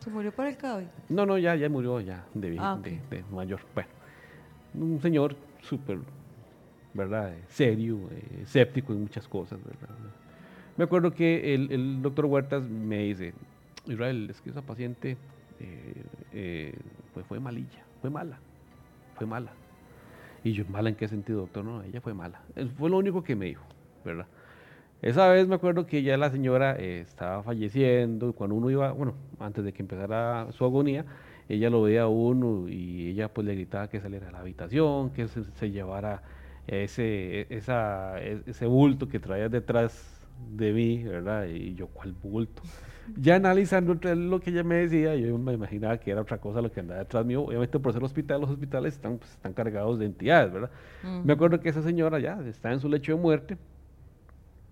¿Se 0.00 0.10
murió 0.10 0.32
por 0.32 0.46
el 0.46 0.56
COVID? 0.56 0.86
No, 1.10 1.26
no, 1.26 1.36
ya, 1.36 1.54
ya 1.54 1.68
murió 1.68 2.00
ya 2.00 2.24
de, 2.32 2.56
ah, 2.58 2.78
de, 2.82 3.24
mayor. 3.30 3.60
Bueno, 3.74 3.90
un 4.74 5.00
señor 5.00 5.36
súper, 5.60 5.98
¿verdad? 6.94 7.34
Serio, 7.48 7.98
eh, 8.10 8.42
escéptico 8.42 8.94
en 8.94 9.02
muchas 9.02 9.28
cosas, 9.28 9.58
¿verdad? 9.62 9.94
Me 10.78 10.84
acuerdo 10.84 11.12
que 11.12 11.54
el, 11.54 11.70
el, 11.70 12.02
doctor 12.02 12.24
Huertas 12.24 12.68
me 12.68 13.04
dice, 13.04 13.34
Israel, 13.86 14.28
es 14.30 14.40
que 14.40 14.50
esa 14.50 14.62
paciente 14.62 15.18
eh, 15.60 16.74
pues 17.12 17.26
fue 17.26 17.38
malilla, 17.38 17.84
fue 18.00 18.10
mala, 18.10 18.38
fue 19.16 19.26
mala. 19.26 19.50
Y 20.46 20.52
yo, 20.52 20.64
¿mala 20.68 20.90
en 20.90 20.94
qué 20.94 21.08
sentido, 21.08 21.40
doctor? 21.40 21.64
No, 21.64 21.82
ella 21.82 22.00
fue 22.00 22.14
mala. 22.14 22.40
Fue 22.78 22.88
lo 22.88 22.98
único 22.98 23.24
que 23.24 23.34
me 23.34 23.46
dijo, 23.46 23.64
¿verdad? 24.04 24.26
Esa 25.02 25.28
vez 25.28 25.48
me 25.48 25.56
acuerdo 25.56 25.88
que 25.88 26.04
ya 26.04 26.16
la 26.16 26.30
señora 26.30 26.76
eh, 26.78 27.00
estaba 27.00 27.42
falleciendo 27.42 28.28
y 28.28 28.32
cuando 28.32 28.54
uno 28.54 28.70
iba, 28.70 28.92
bueno, 28.92 29.14
antes 29.40 29.64
de 29.64 29.72
que 29.72 29.82
empezara 29.82 30.46
su 30.52 30.64
agonía, 30.64 31.04
ella 31.48 31.68
lo 31.68 31.82
veía 31.82 32.02
a 32.02 32.06
uno 32.06 32.68
y 32.68 33.08
ella 33.08 33.26
pues 33.26 33.44
le 33.44 33.56
gritaba 33.56 33.88
que 33.88 34.00
saliera 34.00 34.28
a 34.28 34.30
la 34.30 34.38
habitación, 34.38 35.10
que 35.10 35.26
se, 35.26 35.70
llevara 35.72 36.22
ese, 36.68 37.52
esa, 37.52 38.20
ese 38.20 38.66
bulto 38.66 39.08
que 39.08 39.18
traía 39.18 39.48
detrás 39.48 40.28
de 40.52 40.72
mí, 40.72 41.02
¿verdad? 41.02 41.46
Y 41.48 41.74
yo, 41.74 41.88
¿cuál 41.88 42.12
bulto? 42.12 42.62
Ya 43.14 43.36
analizando 43.36 43.94
lo 43.94 44.40
que 44.40 44.50
ella 44.50 44.64
me 44.64 44.76
decía, 44.76 45.14
yo 45.14 45.38
me 45.38 45.52
imaginaba 45.52 45.98
que 45.98 46.10
era 46.10 46.20
otra 46.20 46.38
cosa 46.38 46.60
lo 46.60 46.72
que 46.72 46.80
andaba 46.80 47.00
detrás 47.00 47.24
mío. 47.24 47.42
Obviamente 47.42 47.78
por 47.78 47.92
ser 47.92 48.02
hospital, 48.02 48.40
los 48.40 48.50
hospitales 48.50 48.94
están, 48.94 49.18
pues, 49.18 49.30
están 49.32 49.52
cargados 49.52 49.98
de 49.98 50.06
entidades, 50.06 50.52
¿verdad? 50.52 50.70
Me 51.24 51.32
acuerdo 51.32 51.60
que 51.60 51.68
esa 51.68 51.82
señora 51.82 52.18
ya 52.18 52.40
está 52.46 52.72
en 52.72 52.80
su 52.80 52.88
lecho 52.88 53.12
de 53.12 53.20
muerte. 53.20 53.56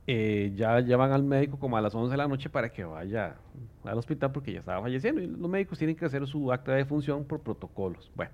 Eh, 0.07 0.53
ya 0.55 0.81
llevan 0.81 1.13
al 1.13 1.23
médico 1.23 1.59
como 1.59 1.79
a 1.79 1.81
las 1.81 1.95
11 1.95 2.11
de 2.11 2.17
la 2.19 2.29
noche 2.29 2.51
para 2.51 2.71
que 2.71 2.85
vaya 2.85 3.37
al 3.85 3.97
hospital 3.97 4.33
porque 4.33 4.53
ya 4.53 4.61
estaba 4.61 4.83
falleciendo. 4.83 5.21
Y 5.21 5.27
los 5.27 5.49
médicos 5.49 5.79
tienen 5.79 5.97
que 5.97 6.05
hacer 6.05 6.27
su 6.27 6.53
acta 6.53 6.73
de 6.73 6.85
función 6.85 7.25
por 7.25 7.41
protocolos. 7.41 8.11
Bueno, 8.15 8.33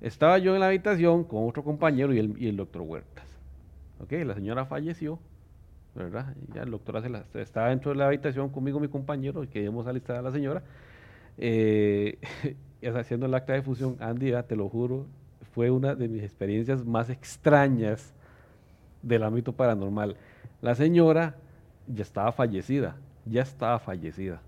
estaba 0.00 0.38
yo 0.38 0.54
en 0.54 0.60
la 0.60 0.66
habitación 0.66 1.24
con 1.24 1.48
otro 1.48 1.64
compañero 1.64 2.12
y 2.12 2.18
el, 2.18 2.34
y 2.40 2.48
el 2.48 2.56
doctor 2.56 2.82
Huertas. 2.82 3.26
Ok, 4.00 4.12
la 4.24 4.34
señora 4.34 4.66
falleció 4.66 5.18
¿verdad? 5.94 6.34
ya 6.54 6.62
el 6.62 6.70
doctor 6.70 6.96
hace 6.96 7.10
estaba 7.34 7.68
dentro 7.68 7.90
de 7.90 7.98
la 7.98 8.06
habitación 8.06 8.48
conmigo, 8.50 8.80
mi 8.80 8.88
compañero, 8.88 9.44
y 9.44 9.48
que 9.48 9.62
íbamos 9.62 9.86
a 9.86 9.92
la 9.92 10.30
señora, 10.30 10.62
eh, 11.38 12.18
haciendo 12.96 13.26
el 13.26 13.34
acta 13.34 13.52
de 13.52 13.62
fusión. 13.62 13.96
Andy, 14.00 14.32
te 14.48 14.56
lo 14.56 14.68
juro, 14.68 15.06
fue 15.52 15.70
una 15.70 15.94
de 15.94 16.08
mis 16.08 16.22
experiencias 16.22 16.84
más 16.84 17.10
extrañas 17.10 18.14
del 19.02 19.22
ámbito 19.22 19.52
paranormal. 19.52 20.16
La 20.60 20.74
señora 20.74 21.36
ya 21.86 22.02
estaba 22.02 22.32
fallecida, 22.32 22.96
ya 23.26 23.42
estaba 23.42 23.78
fallecida. 23.78 24.40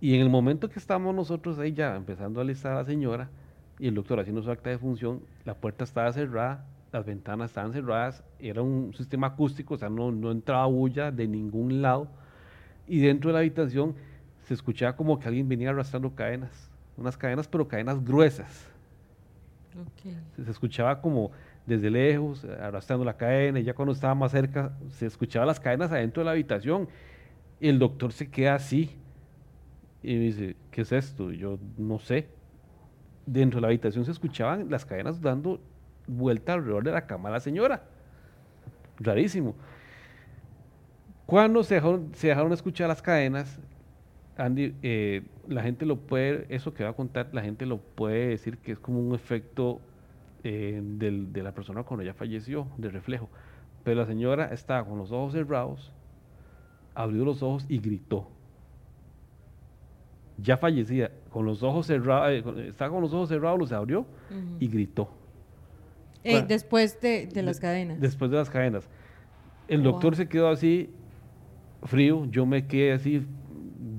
Y 0.00 0.16
en 0.16 0.20
el 0.20 0.28
momento 0.28 0.68
que 0.68 0.80
estábamos 0.80 1.14
nosotros 1.14 1.58
ahí 1.58 1.72
ya 1.72 1.94
empezando 1.94 2.40
a 2.40 2.42
alistar 2.42 2.72
a 2.72 2.76
la 2.76 2.84
señora 2.84 3.30
y 3.78 3.88
el 3.88 3.94
doctor 3.94 4.18
haciendo 4.18 4.42
su 4.42 4.50
acta 4.50 4.70
de 4.70 4.78
función, 4.78 5.22
la 5.44 5.54
puerta 5.54 5.84
estaba 5.84 6.12
cerrada, 6.12 6.64
las 6.92 7.06
ventanas 7.06 7.50
estaban 7.50 7.72
cerradas, 7.72 8.22
era 8.38 8.62
un 8.62 8.92
sistema 8.92 9.28
acústico, 9.28 9.74
o 9.74 9.78
sea, 9.78 9.88
no, 9.88 10.12
no 10.12 10.30
entraba 10.30 10.66
bulla 10.66 11.10
de 11.10 11.26
ningún 11.26 11.80
lado. 11.80 12.08
Y 12.86 13.00
dentro 13.00 13.30
de 13.30 13.34
la 13.34 13.38
habitación 13.40 13.94
se 14.44 14.54
escuchaba 14.54 14.94
como 14.94 15.18
que 15.18 15.26
alguien 15.26 15.48
venía 15.48 15.70
arrastrando 15.70 16.14
cadenas, 16.14 16.70
unas 16.96 17.16
cadenas, 17.16 17.48
pero 17.48 17.66
cadenas 17.66 18.04
gruesas. 18.04 18.68
Se, 20.36 20.50
escuchaba 20.50 21.00
como 21.00 21.30
desde 21.64 21.90
lejos, 21.90 22.44
arrastrando 22.44 23.06
la 23.06 23.16
cadena, 23.16 23.58
y 23.58 23.64
ya 23.64 23.72
cuando 23.72 23.92
estaba 23.92 24.14
más 24.14 24.32
cerca, 24.32 24.72
se 24.90 25.06
escuchaban 25.06 25.46
las 25.46 25.58
cadenas 25.58 25.90
adentro 25.92 26.20
de 26.20 26.24
la 26.26 26.32
habitación. 26.32 26.88
Y 27.58 27.68
el 27.68 27.78
doctor 27.78 28.12
se 28.12 28.28
queda 28.28 28.56
así. 28.56 28.90
Y 30.02 30.14
me 30.14 30.24
dice, 30.24 30.56
¿qué 30.70 30.82
es 30.82 30.92
esto? 30.92 31.32
yo 31.32 31.58
no 31.78 31.98
sé. 31.98 32.28
Dentro 33.24 33.58
de 33.58 33.62
la 33.62 33.68
habitación 33.68 34.04
se 34.04 34.10
escuchaban 34.10 34.68
las 34.68 34.84
cadenas 34.84 35.22
dando 35.22 35.60
vuelta 36.06 36.54
alrededor 36.54 36.84
de 36.84 36.92
la 36.92 37.06
cama 37.06 37.30
la 37.30 37.40
señora. 37.40 37.82
Rarísimo. 38.98 39.54
Cuando 41.26 41.62
se 41.62 41.76
dejaron, 41.76 42.10
se 42.14 42.28
dejaron 42.28 42.52
escuchar 42.52 42.88
las 42.88 43.00
cadenas, 43.00 43.58
Andy, 44.36 44.74
eh, 44.82 45.22
la 45.48 45.62
gente 45.62 45.86
lo 45.86 45.96
puede, 45.96 46.46
eso 46.48 46.74
que 46.74 46.84
va 46.84 46.90
a 46.90 46.92
contar, 46.94 47.28
la 47.32 47.42
gente 47.42 47.66
lo 47.66 47.78
puede 47.78 48.28
decir 48.28 48.58
que 48.58 48.72
es 48.72 48.78
como 48.78 49.00
un 49.00 49.14
efecto 49.14 49.80
eh, 50.44 50.80
de 50.82 51.42
la 51.42 51.52
persona 51.52 51.82
cuando 51.84 52.04
ya 52.04 52.14
falleció, 52.14 52.66
de 52.76 52.90
reflejo. 52.90 53.28
Pero 53.84 54.00
la 54.00 54.06
señora 54.06 54.46
estaba 54.52 54.84
con 54.86 54.98
los 54.98 55.12
ojos 55.12 55.32
cerrados, 55.32 55.92
abrió 56.94 57.24
los 57.24 57.42
ojos 57.42 57.66
y 57.68 57.78
gritó. 57.78 58.28
Ya 60.38 60.56
fallecida, 60.56 61.10
con 61.30 61.46
los 61.46 61.62
ojos 61.62 61.86
cerrados, 61.86 62.30
eh, 62.30 62.68
estaba 62.68 62.90
con 62.90 63.02
los 63.02 63.12
ojos 63.12 63.28
cerrados, 63.28 63.58
los 63.58 63.72
abrió 63.72 64.06
y 64.58 64.68
gritó. 64.68 65.08
Eh, 66.24 66.44
después 66.46 67.00
de, 67.00 67.28
las 67.42 67.58
cadenas. 67.58 68.00
Después 68.00 68.30
de 68.30 68.36
las 68.36 68.48
cadenas. 68.48 68.88
El 69.68 69.82
doctor 69.82 70.16
se 70.16 70.28
quedó 70.28 70.48
así, 70.48 70.90
frío, 71.84 72.26
yo 72.26 72.46
me 72.46 72.66
quedé 72.66 72.92
así, 72.92 73.26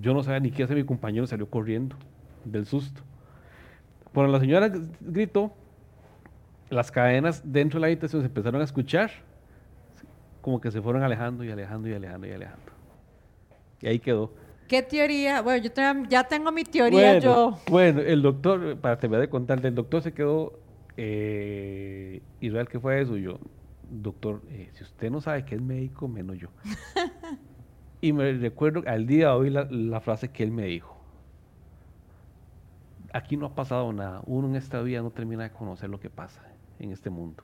yo 0.01 0.13
no 0.13 0.23
sabía 0.23 0.39
ni 0.39 0.51
qué 0.51 0.63
hacer, 0.63 0.75
mi 0.75 0.83
compañero 0.83 1.25
salió 1.27 1.49
corriendo 1.49 1.95
del 2.45 2.65
susto. 2.65 3.01
Cuando 4.13 4.31
la 4.31 4.39
señora 4.39 4.71
gritó, 5.01 5.53
las 6.69 6.91
cadenas 6.91 7.41
dentro 7.45 7.77
de 7.77 7.81
la 7.81 7.88
habitación 7.88 8.21
se 8.21 8.27
empezaron 8.27 8.62
a 8.62 8.63
escuchar, 8.63 9.12
como 10.41 10.62
que 10.62 10.71
se 10.71 10.81
fueron 10.81 11.03
alejando 11.03 11.43
y 11.43 11.51
alejando 11.51 11.88
y 11.88 11.93
alejando 11.93 12.27
y 12.27 12.31
alejando. 12.31 12.71
Y 13.81 13.88
ahí 13.88 13.99
quedó. 13.99 14.31
¿Qué 14.67 14.81
teoría? 14.81 15.41
Bueno, 15.41 15.63
yo 15.63 15.71
ya 16.09 16.23
tengo 16.23 16.51
mi 16.51 16.63
teoría 16.63 17.19
yo. 17.19 17.57
Bueno, 17.69 18.01
el 18.01 18.21
doctor, 18.21 18.77
para 18.77 18.97
terminar 18.97 19.21
de 19.21 19.29
contar, 19.29 19.65
el 19.65 19.75
doctor 19.75 20.01
se 20.01 20.13
quedó 20.13 20.62
eh, 20.97 22.21
Israel, 22.39 22.67
¿qué 22.67 22.79
fue 22.79 23.01
eso? 23.01 23.17
Yo, 23.17 23.39
doctor, 23.89 24.41
eh, 24.49 24.69
si 24.73 24.84
usted 24.84 25.10
no 25.10 25.21
sabe 25.21 25.45
que 25.45 25.56
es 25.56 25.62
médico, 25.62 26.08
menos 26.08 26.38
yo. 26.38 26.49
y 28.01 28.13
me 28.13 28.32
recuerdo 28.34 28.84
al 28.88 29.08
día 29.08 29.29
de 29.29 29.34
hoy 29.34 29.49
la, 29.49 29.99
frase 30.01 30.29
que 30.29 30.43
él 30.43 30.51
me 30.51 30.65
dijo. 30.65 30.97
Aquí 33.13 33.38
no 33.38 33.45
ha 33.47 33.56
pasado 33.56 33.93
nada. 33.93 34.21
Uno 34.25 34.47
en 34.47 34.56
esta 34.56 34.82
vida 34.82 35.01
no 35.01 35.12
termina 35.12 35.43
de 35.43 35.51
conocer 35.51 35.89
lo 35.89 35.99
que 35.99 36.10
pasa 36.10 36.41
en 36.79 36.91
este 36.91 37.10
mundo. 37.10 37.43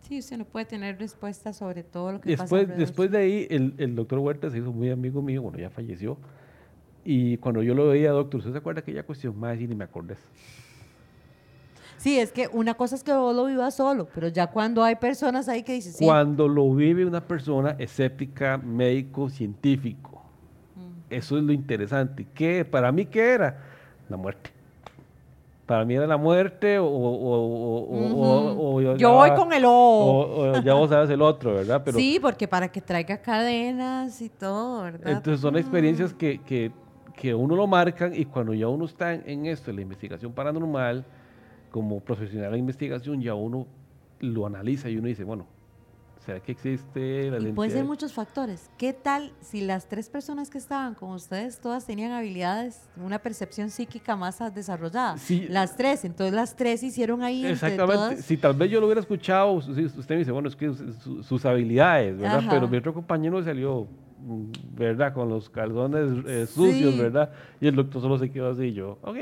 Sí, 0.00 0.18
usted 0.18 0.38
no 0.38 0.46
puede 0.46 0.64
tener 0.64 0.98
respuestas 0.98 1.58
sobre 1.58 1.84
todo 1.84 2.12
lo 2.12 2.20
que 2.20 2.30
después, 2.30 2.66
pasa. 2.66 2.78
Después 2.78 3.10
de 3.10 3.18
ahí, 3.18 3.46
el, 3.50 3.74
el, 3.76 3.94
doctor 3.94 4.18
Huerta 4.18 4.50
se 4.50 4.58
hizo 4.58 4.72
muy 4.72 4.90
amigo 4.90 5.20
mío, 5.20 5.42
bueno, 5.42 5.58
ya 5.58 5.70
falleció. 5.70 6.16
Y 7.04 7.36
cuando 7.36 7.62
yo 7.62 7.74
lo 7.74 7.88
veía, 7.88 8.10
doctor, 8.10 8.38
¿usted 8.38 8.52
se 8.52 8.58
acuerda 8.58 8.82
que 8.82 8.90
aquella 8.90 9.04
cuestión? 9.04 9.38
Más 9.38 9.60
y 9.60 9.68
ni 9.68 9.74
me 9.74 9.84
acordé. 9.84 10.16
Sí, 12.00 12.18
es 12.18 12.32
que 12.32 12.48
una 12.50 12.72
cosa 12.72 12.94
es 12.94 13.04
que 13.04 13.12
vos 13.12 13.36
lo 13.36 13.44
vivas 13.44 13.74
solo, 13.74 14.08
pero 14.14 14.28
ya 14.28 14.46
cuando 14.46 14.82
hay 14.82 14.94
personas 14.94 15.50
ahí 15.50 15.62
que 15.62 15.74
dicen... 15.74 15.92
Sí. 15.92 16.06
Cuando 16.06 16.48
lo 16.48 16.74
vive 16.74 17.04
una 17.04 17.20
persona 17.20 17.76
escéptica, 17.78 18.56
médico, 18.56 19.28
científico. 19.28 20.22
Mm. 20.76 21.14
Eso 21.14 21.36
es 21.36 21.44
lo 21.44 21.52
interesante. 21.52 22.26
¿Qué, 22.32 22.64
para 22.64 22.90
mí, 22.90 23.04
¿qué 23.04 23.32
era? 23.32 23.58
La 24.08 24.16
muerte. 24.16 24.48
Para 25.66 25.84
mí 25.84 25.94
era 25.94 26.06
la 26.06 26.16
muerte 26.16 26.78
o... 26.80 28.96
Yo 28.96 29.12
voy 29.12 29.34
con 29.34 29.52
el 29.52 29.66
O. 29.66 29.70
O, 29.70 30.60
ya 30.62 30.72
vos 30.72 30.88
sabes 30.88 31.10
el 31.10 31.20
otro, 31.20 31.52
¿verdad? 31.52 31.82
Pero, 31.84 31.98
sí, 31.98 32.18
porque 32.18 32.48
para 32.48 32.68
que 32.68 32.80
traiga 32.80 33.18
cadenas 33.18 34.22
y 34.22 34.30
todo, 34.30 34.84
¿verdad? 34.84 35.06
Entonces 35.06 35.42
son 35.42 35.58
experiencias 35.58 36.14
que, 36.14 36.40
que, 36.40 36.72
que 37.14 37.34
uno 37.34 37.54
lo 37.54 37.66
marcan 37.66 38.14
y 38.14 38.24
cuando 38.24 38.54
ya 38.54 38.68
uno 38.68 38.86
está 38.86 39.12
en 39.12 39.44
esto, 39.44 39.68
en 39.68 39.76
la 39.76 39.82
investigación 39.82 40.32
paranormal 40.32 41.04
como 41.70 42.00
profesional 42.00 42.52
de 42.52 42.58
investigación 42.58 43.20
ya 43.22 43.34
uno 43.34 43.66
lo 44.20 44.46
analiza 44.46 44.88
y 44.90 44.96
uno 44.96 45.08
dice, 45.08 45.24
bueno, 45.24 45.46
¿será 46.24 46.40
que 46.40 46.52
existe 46.52 47.30
la 47.30 47.38
y 47.38 47.52
Puede 47.52 47.70
ser 47.70 47.84
muchos 47.84 48.12
factores. 48.12 48.70
¿Qué 48.76 48.92
tal 48.92 49.32
si 49.40 49.62
las 49.62 49.88
tres 49.88 50.10
personas 50.10 50.50
que 50.50 50.58
estaban 50.58 50.94
con 50.94 51.10
ustedes 51.10 51.58
todas 51.60 51.86
tenían 51.86 52.12
habilidades, 52.12 52.88
una 52.96 53.18
percepción 53.18 53.70
psíquica 53.70 54.16
más 54.16 54.38
desarrollada? 54.54 55.16
Las 55.48 55.76
tres, 55.76 56.04
entonces 56.04 56.34
las 56.34 56.56
tres 56.56 56.82
hicieron 56.82 57.22
ahí. 57.22 57.46
Exactamente. 57.46 58.22
Si 58.22 58.36
tal 58.36 58.54
vez 58.54 58.70
yo 58.70 58.80
lo 58.80 58.86
hubiera 58.86 59.00
escuchado, 59.00 59.52
usted 59.52 60.10
me 60.10 60.16
dice, 60.16 60.32
bueno, 60.32 60.48
es 60.48 60.56
que 60.56 60.72
sus 61.22 61.44
habilidades, 61.44 62.18
¿verdad? 62.18 62.42
Pero 62.50 62.68
mi 62.68 62.76
otro 62.76 62.92
compañero 62.92 63.42
salió, 63.42 63.86
¿verdad? 64.76 65.14
Con 65.14 65.28
los 65.28 65.48
calzones 65.48 66.24
eh, 66.26 66.46
sucios, 66.46 66.98
¿verdad? 66.98 67.32
Y 67.60 67.68
el 67.68 67.76
doctor 67.76 68.02
solo 68.02 68.18
se 68.18 68.30
quedó 68.30 68.50
así 68.50 68.72
yo, 68.72 68.98
ok. 69.02 69.16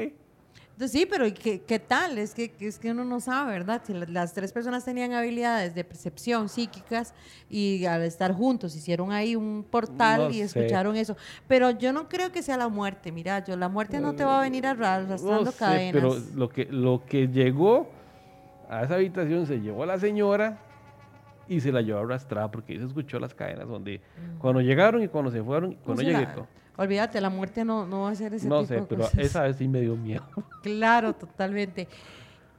Sí, 0.87 1.07
pero 1.11 1.25
¿qué, 1.35 1.63
qué 1.63 1.79
tal? 1.79 2.19
Es 2.19 2.35
que, 2.35 2.53
es 2.61 2.79
que 2.79 2.93
uno 2.93 3.05
no 3.05 3.19
sabe, 3.19 3.53
¿verdad? 3.53 3.83
Si 3.85 3.93
las 3.93 4.33
tres 4.33 4.53
personas 4.53 4.85
tenían 4.85 5.13
habilidades 5.13 5.75
de 5.75 5.83
percepción 5.83 6.49
psíquicas 6.49 7.15
y 7.51 7.85
al 7.87 8.03
estar 8.03 8.33
juntos 8.33 8.77
hicieron 8.77 9.11
ahí 9.11 9.35
un 9.35 9.65
portal 9.69 10.33
y 10.33 10.41
escucharon 10.41 10.95
eso. 10.97 11.17
Pero 11.49 11.71
yo 11.71 11.93
no 11.93 12.09
creo 12.09 12.31
que 12.31 12.43
sea 12.43 12.57
la 12.57 12.69
muerte, 12.69 13.11
mira, 13.11 13.45
yo 13.45 13.57
la 13.57 13.69
muerte 13.69 13.99
no 14.01 14.15
te 14.15 14.25
va 14.25 14.39
a 14.39 14.43
venir 14.43 14.67
arrastrando 14.67 15.45
no 15.45 15.53
cadenas. 15.53 15.93
Pero 15.93 16.17
lo 16.35 16.49
que, 16.49 16.67
lo 16.67 17.03
que 17.05 17.27
llegó 17.27 17.91
a 18.69 18.85
esa 18.85 18.95
habitación 18.95 19.47
se 19.47 19.61
llevó 19.61 19.83
a 19.83 19.87
la 19.87 19.99
señora 19.99 20.59
y 21.49 21.61
se 21.61 21.73
la 21.73 21.81
llevó 21.81 22.01
arrastrada 22.01 22.51
porque 22.51 22.79
se 22.79 22.85
escuchó 22.85 23.19
las 23.19 23.35
cadenas 23.35 23.67
donde 23.67 23.99
mm. 23.99 24.39
cuando 24.39 24.61
llegaron 24.61 25.03
y 25.03 25.09
cuando 25.09 25.31
se 25.31 25.43
fueron, 25.43 25.75
cuando 25.85 26.03
llegué 26.03 26.27
todo. 26.27 26.47
Olvídate, 26.79 27.21
la 27.21 27.29
muerte 27.29 27.65
no, 27.65 27.87
no 27.87 28.03
va 28.03 28.11
a 28.11 28.15
ser 28.15 28.33
ese 28.35 28.49
no 28.49 28.61
tipo 28.61 28.69
sé, 28.69 28.83
pero 28.89 29.09
esa 29.19 29.43
vez 29.43 29.57
sí 29.57 29.67
me 29.67 29.81
dio 29.81 29.97
miedo. 29.97 30.23
Claro, 30.63 31.13
totalmente. 31.13 31.89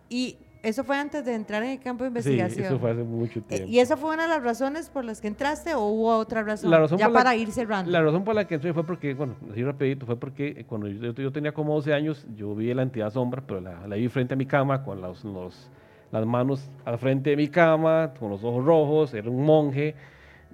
Y 0.09 0.37
eso 0.61 0.83
fue 0.83 0.97
antes 0.97 1.23
de 1.23 1.35
entrar 1.35 1.63
en 1.63 1.69
el 1.69 1.79
campo 1.79 2.03
de 2.03 2.09
investigación. 2.09 2.53
Sí, 2.53 2.61
eso 2.63 2.79
fue 2.79 2.91
hace 2.91 3.03
mucho 3.03 3.39
eh, 3.39 3.43
tiempo. 3.47 3.67
¿Y 3.69 3.79
esa 3.79 3.95
fue 3.95 4.13
una 4.13 4.23
de 4.23 4.29
las 4.29 4.43
razones 4.43 4.89
por 4.89 5.05
las 5.05 5.21
que 5.21 5.29
entraste 5.29 5.73
o 5.73 5.85
hubo 5.85 6.17
otra 6.17 6.43
razón? 6.43 6.69
La 6.69 6.79
razón 6.79 6.97
ya 6.97 7.09
para 7.09 7.33
ir 7.33 7.49
cerrando. 7.53 7.89
La 7.89 8.01
razón 8.01 8.25
por 8.25 8.35
la 8.35 8.45
que 8.45 8.55
entré 8.55 8.73
fue 8.73 8.85
porque, 8.85 9.13
bueno, 9.13 9.35
así 9.49 9.63
rapidito, 9.63 10.05
fue 10.05 10.17
porque 10.17 10.65
cuando 10.67 10.89
yo, 10.89 11.31
tenía 11.31 11.53
como 11.53 11.75
12 11.75 11.93
años, 11.93 12.27
yo 12.35 12.53
vi 12.55 12.73
la 12.73 12.81
entidad 12.81 13.11
sombra, 13.11 13.41
pero 13.45 13.61
la, 13.61 13.87
la 13.87 13.95
vi 13.95 14.09
frente 14.09 14.33
a 14.33 14.37
mi 14.37 14.45
cama 14.45 14.83
con 14.83 14.99
los, 14.99 15.23
los, 15.23 15.69
las 16.11 16.25
manos 16.25 16.69
al 16.83 16.97
frente 16.97 17.29
de 17.29 17.37
mi 17.37 17.47
cama, 17.47 18.13
con 18.19 18.29
los 18.29 18.43
ojos 18.43 18.65
rojos, 18.65 19.13
era 19.13 19.29
un 19.29 19.45
monje 19.45 19.95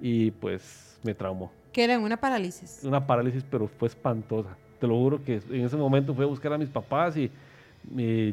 y 0.00 0.30
pues 0.30 1.00
me 1.02 1.14
traumó. 1.14 1.50
Que 1.76 1.84
era 1.84 1.98
una 1.98 2.16
parálisis. 2.16 2.80
Una 2.84 3.06
parálisis, 3.06 3.44
pero 3.50 3.68
fue 3.68 3.88
espantosa. 3.88 4.56
Te 4.80 4.86
lo 4.86 4.94
juro 4.94 5.22
que 5.22 5.42
en 5.50 5.66
ese 5.66 5.76
momento 5.76 6.14
fui 6.14 6.24
a 6.24 6.26
buscar 6.26 6.50
a 6.54 6.56
mis 6.56 6.70
papás 6.70 7.18
y 7.18 7.30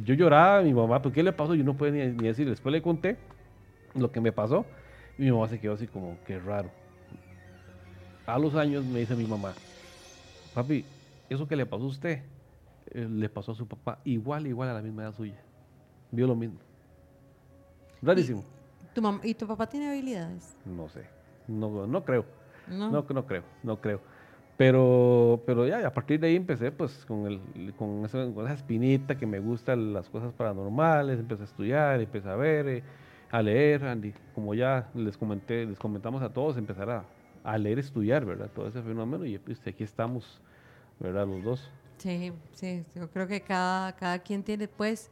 yo 0.06 0.14
lloraba, 0.14 0.62
mi 0.62 0.74
mamá, 0.74 1.02
¿por 1.02 1.12
qué 1.12 1.22
le 1.22 1.34
pasó? 1.34 1.54
Yo 1.54 1.66
no 1.66 1.74
puedo 1.74 1.92
ni, 1.92 2.00
decir. 2.26 2.50
Después 2.50 2.72
le 2.72 2.82
conté 2.82 3.18
lo 3.96 4.10
que 4.14 4.22
me 4.22 4.32
pasó 4.32 4.66
y 5.18 5.24
mi 5.24 5.32
mamá 5.34 5.50
se 5.50 5.60
quedó 5.60 5.74
así 5.74 5.88
como, 5.88 6.18
qué 6.26 6.40
raro. 6.40 6.70
A 8.26 8.40
los 8.40 8.56
años 8.56 8.86
me 8.86 9.00
dice 9.00 9.14
mi 9.14 9.26
mamá, 9.26 9.52
papi, 10.54 10.86
eso 11.30 11.46
que 11.46 11.58
le 11.58 11.66
pasó 11.66 11.84
a 11.84 11.88
usted, 11.88 12.22
eh, 12.92 13.06
le 13.12 13.28
pasó 13.28 13.52
a 13.52 13.56
su 13.56 13.68
papá 13.68 14.00
igual, 14.06 14.48
igual 14.48 14.70
a 14.70 14.74
la 14.74 14.82
misma 14.82 15.04
edad 15.04 15.14
suya. 15.14 15.36
Vio 16.12 16.28
lo 16.28 16.36
mismo. 16.36 16.60
Rarísimo. 18.02 18.42
¿Tu 18.96 19.02
mam- 19.02 19.20
¿Y 19.22 19.34
tu 19.34 19.46
papá 19.46 19.68
tiene 19.68 19.90
habilidades? 19.90 20.56
No 20.64 20.88
sé. 20.88 21.02
No, 21.46 21.86
no 21.86 22.06
creo. 22.06 22.42
No. 22.68 22.92
No, 22.92 23.06
no 23.08 23.26
creo, 23.26 23.44
no 23.64 23.80
creo. 23.80 24.02
Pero, 24.58 25.42
pero 25.46 25.68
ya, 25.68 25.86
a 25.86 25.94
partir 25.94 26.20
de 26.20 26.28
ahí 26.28 26.36
empecé 26.36 26.72
pues 26.72 27.06
con, 27.06 27.26
el, 27.26 27.74
con, 27.76 28.06
esa, 28.06 28.32
con 28.32 28.46
esa 28.46 28.54
espinita 28.54 29.18
que 29.18 29.26
me 29.26 29.40
gustan 29.40 29.94
las 29.94 30.10
cosas 30.10 30.32
paranormales, 30.34 31.20
empecé 31.20 31.42
a 31.42 31.46
estudiar, 31.46 32.00
empecé 32.00 32.30
a 32.30 32.36
ver, 32.36 32.68
eh, 32.68 32.84
a 33.32 33.42
leer, 33.42 33.84
Andy, 33.84 34.14
como 34.36 34.54
ya 34.54 34.90
les 34.94 35.18
comenté, 35.18 35.66
les 35.66 35.80
comentamos 35.80 36.22
a 36.22 36.30
todos, 36.30 36.56
empezar 36.58 36.90
a, 36.90 37.04
a 37.44 37.58
leer, 37.58 37.80
estudiar, 37.80 38.26
¿verdad? 38.26 38.50
Todo 38.54 38.68
ese 38.68 38.82
fenómeno 38.84 39.26
y 39.26 39.40
pues, 39.40 39.66
aquí 39.66 39.84
estamos, 39.84 40.40
¿verdad? 41.00 41.28
Los 41.28 41.44
dos. 41.44 41.72
Sí, 41.98 42.32
sí, 42.52 42.84
yo 42.96 43.10
creo 43.10 43.28
que 43.28 43.42
cada, 43.42 43.94
cada 43.96 44.20
quien 44.20 44.44
tiene 44.44 44.68
pues 44.68 45.10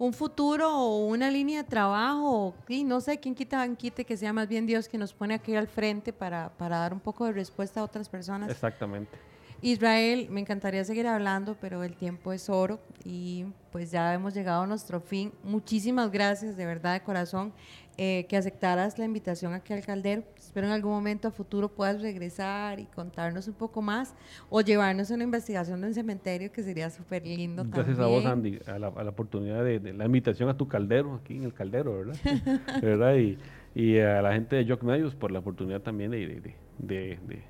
un 0.00 0.14
futuro 0.14 0.74
o 0.74 1.06
una 1.06 1.30
línea 1.30 1.62
de 1.62 1.68
trabajo, 1.68 2.54
y 2.66 2.84
no 2.84 3.02
sé, 3.02 3.20
quién 3.20 3.34
quita, 3.34 3.62
quién 3.64 3.76
quite 3.76 4.06
que 4.06 4.16
sea 4.16 4.32
más 4.32 4.48
bien 4.48 4.66
Dios 4.66 4.88
que 4.88 4.96
nos 4.96 5.12
pone 5.12 5.34
aquí 5.34 5.54
al 5.54 5.68
frente 5.68 6.10
para, 6.10 6.48
para 6.56 6.78
dar 6.78 6.94
un 6.94 7.00
poco 7.00 7.26
de 7.26 7.32
respuesta 7.32 7.80
a 7.80 7.84
otras 7.84 8.08
personas. 8.08 8.50
Exactamente. 8.50 9.18
Israel, 9.62 10.28
me 10.30 10.40
encantaría 10.40 10.82
seguir 10.84 11.06
hablando, 11.06 11.56
pero 11.60 11.82
el 11.82 11.94
tiempo 11.94 12.32
es 12.32 12.48
oro 12.48 12.80
y 13.04 13.44
pues 13.72 13.90
ya 13.90 14.14
hemos 14.14 14.34
llegado 14.34 14.62
a 14.62 14.66
nuestro 14.66 15.00
fin. 15.00 15.32
Muchísimas 15.44 16.10
gracias, 16.10 16.56
de 16.56 16.64
verdad, 16.66 16.94
de 16.94 17.00
corazón, 17.02 17.52
eh, 17.98 18.24
que 18.28 18.36
aceptaras 18.38 18.98
la 18.98 19.04
invitación 19.04 19.52
aquí 19.52 19.74
al 19.74 19.84
Caldero. 19.84 20.22
Espero 20.38 20.66
en 20.66 20.72
algún 20.72 20.92
momento 20.92 21.28
a 21.28 21.30
futuro 21.30 21.68
puedas 21.68 22.00
regresar 22.00 22.80
y 22.80 22.86
contarnos 22.86 23.46
un 23.48 23.54
poco 23.54 23.82
más 23.82 24.14
o 24.48 24.62
llevarnos 24.62 25.10
a 25.10 25.14
una 25.14 25.24
investigación 25.24 25.80
de 25.82 25.88
un 25.88 25.94
cementerio 25.94 26.50
que 26.50 26.62
sería 26.62 26.88
súper 26.88 27.26
lindo 27.26 27.62
Gracias 27.64 27.98
también. 27.98 28.02
a 28.02 28.06
vos, 28.06 28.24
Andy, 28.26 28.58
a 28.66 28.78
la, 28.78 28.88
a 28.88 29.04
la 29.04 29.10
oportunidad 29.10 29.62
de, 29.62 29.78
de 29.78 29.92
la 29.92 30.06
invitación 30.06 30.48
a 30.48 30.56
tu 30.56 30.66
caldero, 30.66 31.14
aquí 31.16 31.36
en 31.36 31.44
el 31.44 31.52
caldero, 31.52 31.98
¿verdad? 31.98 32.16
¿Verdad? 32.82 33.16
Y, 33.16 33.38
y 33.74 33.98
a 33.98 34.22
la 34.22 34.32
gente 34.32 34.56
de 34.56 34.66
Jock 34.66 34.82
Medios 34.82 35.14
por 35.14 35.30
la 35.30 35.40
oportunidad 35.40 35.82
también 35.82 36.10
de, 36.10 36.26
de, 36.26 36.54
de, 36.78 37.42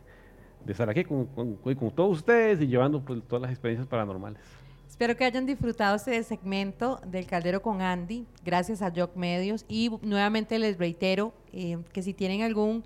de- 0.65 0.73
estar 0.73 0.89
aquí 0.91 1.05
con, 1.05 1.27
con- 1.27 1.57
con 1.57 1.91
todos 1.91 2.19
ustedes 2.19 2.61
y 2.61 2.67
llevando 2.67 3.01
pues, 3.05 3.21
todas 3.29 3.43
las 3.43 3.51
experiencias 3.51 3.89
paranormales. 3.89 4.41
Espero 4.89 5.17
que 5.17 5.25
hayan 5.25 5.47
disfrutado 5.47 5.97
este 5.97 6.23
segmento 6.23 7.01
del 7.07 7.25
Caldero 7.27 7.63
con 7.63 7.81
Andy, 7.81 8.27
gracias 8.45 8.83
a 8.83 8.93
Jock 8.95 9.17
Medios. 9.17 9.65
Y 9.69 9.91
nuevamente 10.03 10.59
les 10.59 10.77
reitero 10.79 11.33
eh, 11.53 11.79
que 11.93 12.03
si 12.03 12.13
tienen 12.13 12.43
algún 12.43 12.85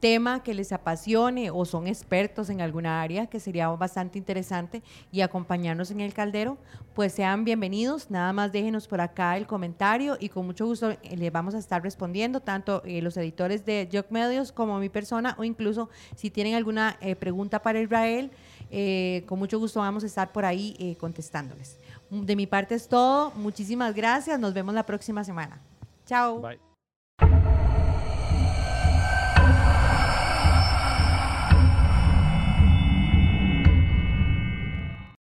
tema 0.00 0.42
que 0.42 0.54
les 0.54 0.72
apasione 0.72 1.50
o 1.50 1.64
son 1.64 1.86
expertos 1.86 2.50
en 2.50 2.60
alguna 2.60 3.02
área, 3.02 3.26
que 3.26 3.40
sería 3.40 3.68
bastante 3.68 4.18
interesante, 4.18 4.82
y 5.10 5.20
acompañarnos 5.20 5.90
en 5.90 6.00
el 6.00 6.12
Caldero, 6.12 6.58
pues 6.94 7.12
sean 7.12 7.44
bienvenidos. 7.44 8.10
Nada 8.10 8.32
más 8.32 8.52
déjenos 8.52 8.88
por 8.88 9.00
acá 9.00 9.36
el 9.36 9.46
comentario 9.46 10.16
y 10.20 10.28
con 10.28 10.46
mucho 10.46 10.66
gusto 10.66 10.90
eh, 10.90 10.98
les 11.16 11.32
vamos 11.32 11.54
a 11.54 11.58
estar 11.58 11.82
respondiendo, 11.82 12.40
tanto 12.40 12.82
eh, 12.84 13.02
los 13.02 13.16
editores 13.16 13.64
de 13.64 13.88
Jock 13.92 14.10
Medios 14.10 14.52
como 14.52 14.78
mi 14.78 14.88
persona, 14.88 15.34
o 15.38 15.44
incluso 15.44 15.88
si 16.14 16.30
tienen 16.30 16.54
alguna 16.54 16.96
eh, 17.00 17.16
pregunta 17.16 17.62
para 17.62 17.80
Israel. 17.80 18.30
Con 19.26 19.38
mucho 19.38 19.60
gusto 19.60 19.78
vamos 19.78 20.02
a 20.02 20.06
estar 20.06 20.32
por 20.32 20.44
ahí 20.44 20.96
contestándoles. 20.98 21.78
De 22.10 22.34
mi 22.34 22.48
parte 22.48 22.74
es 22.74 22.88
todo. 22.88 23.30
Muchísimas 23.36 23.94
gracias. 23.94 24.40
Nos 24.40 24.54
vemos 24.54 24.74
la 24.74 24.84
próxima 24.84 25.22
semana. 25.22 25.60
Chao. 26.04 26.40
Bye. 26.40 26.65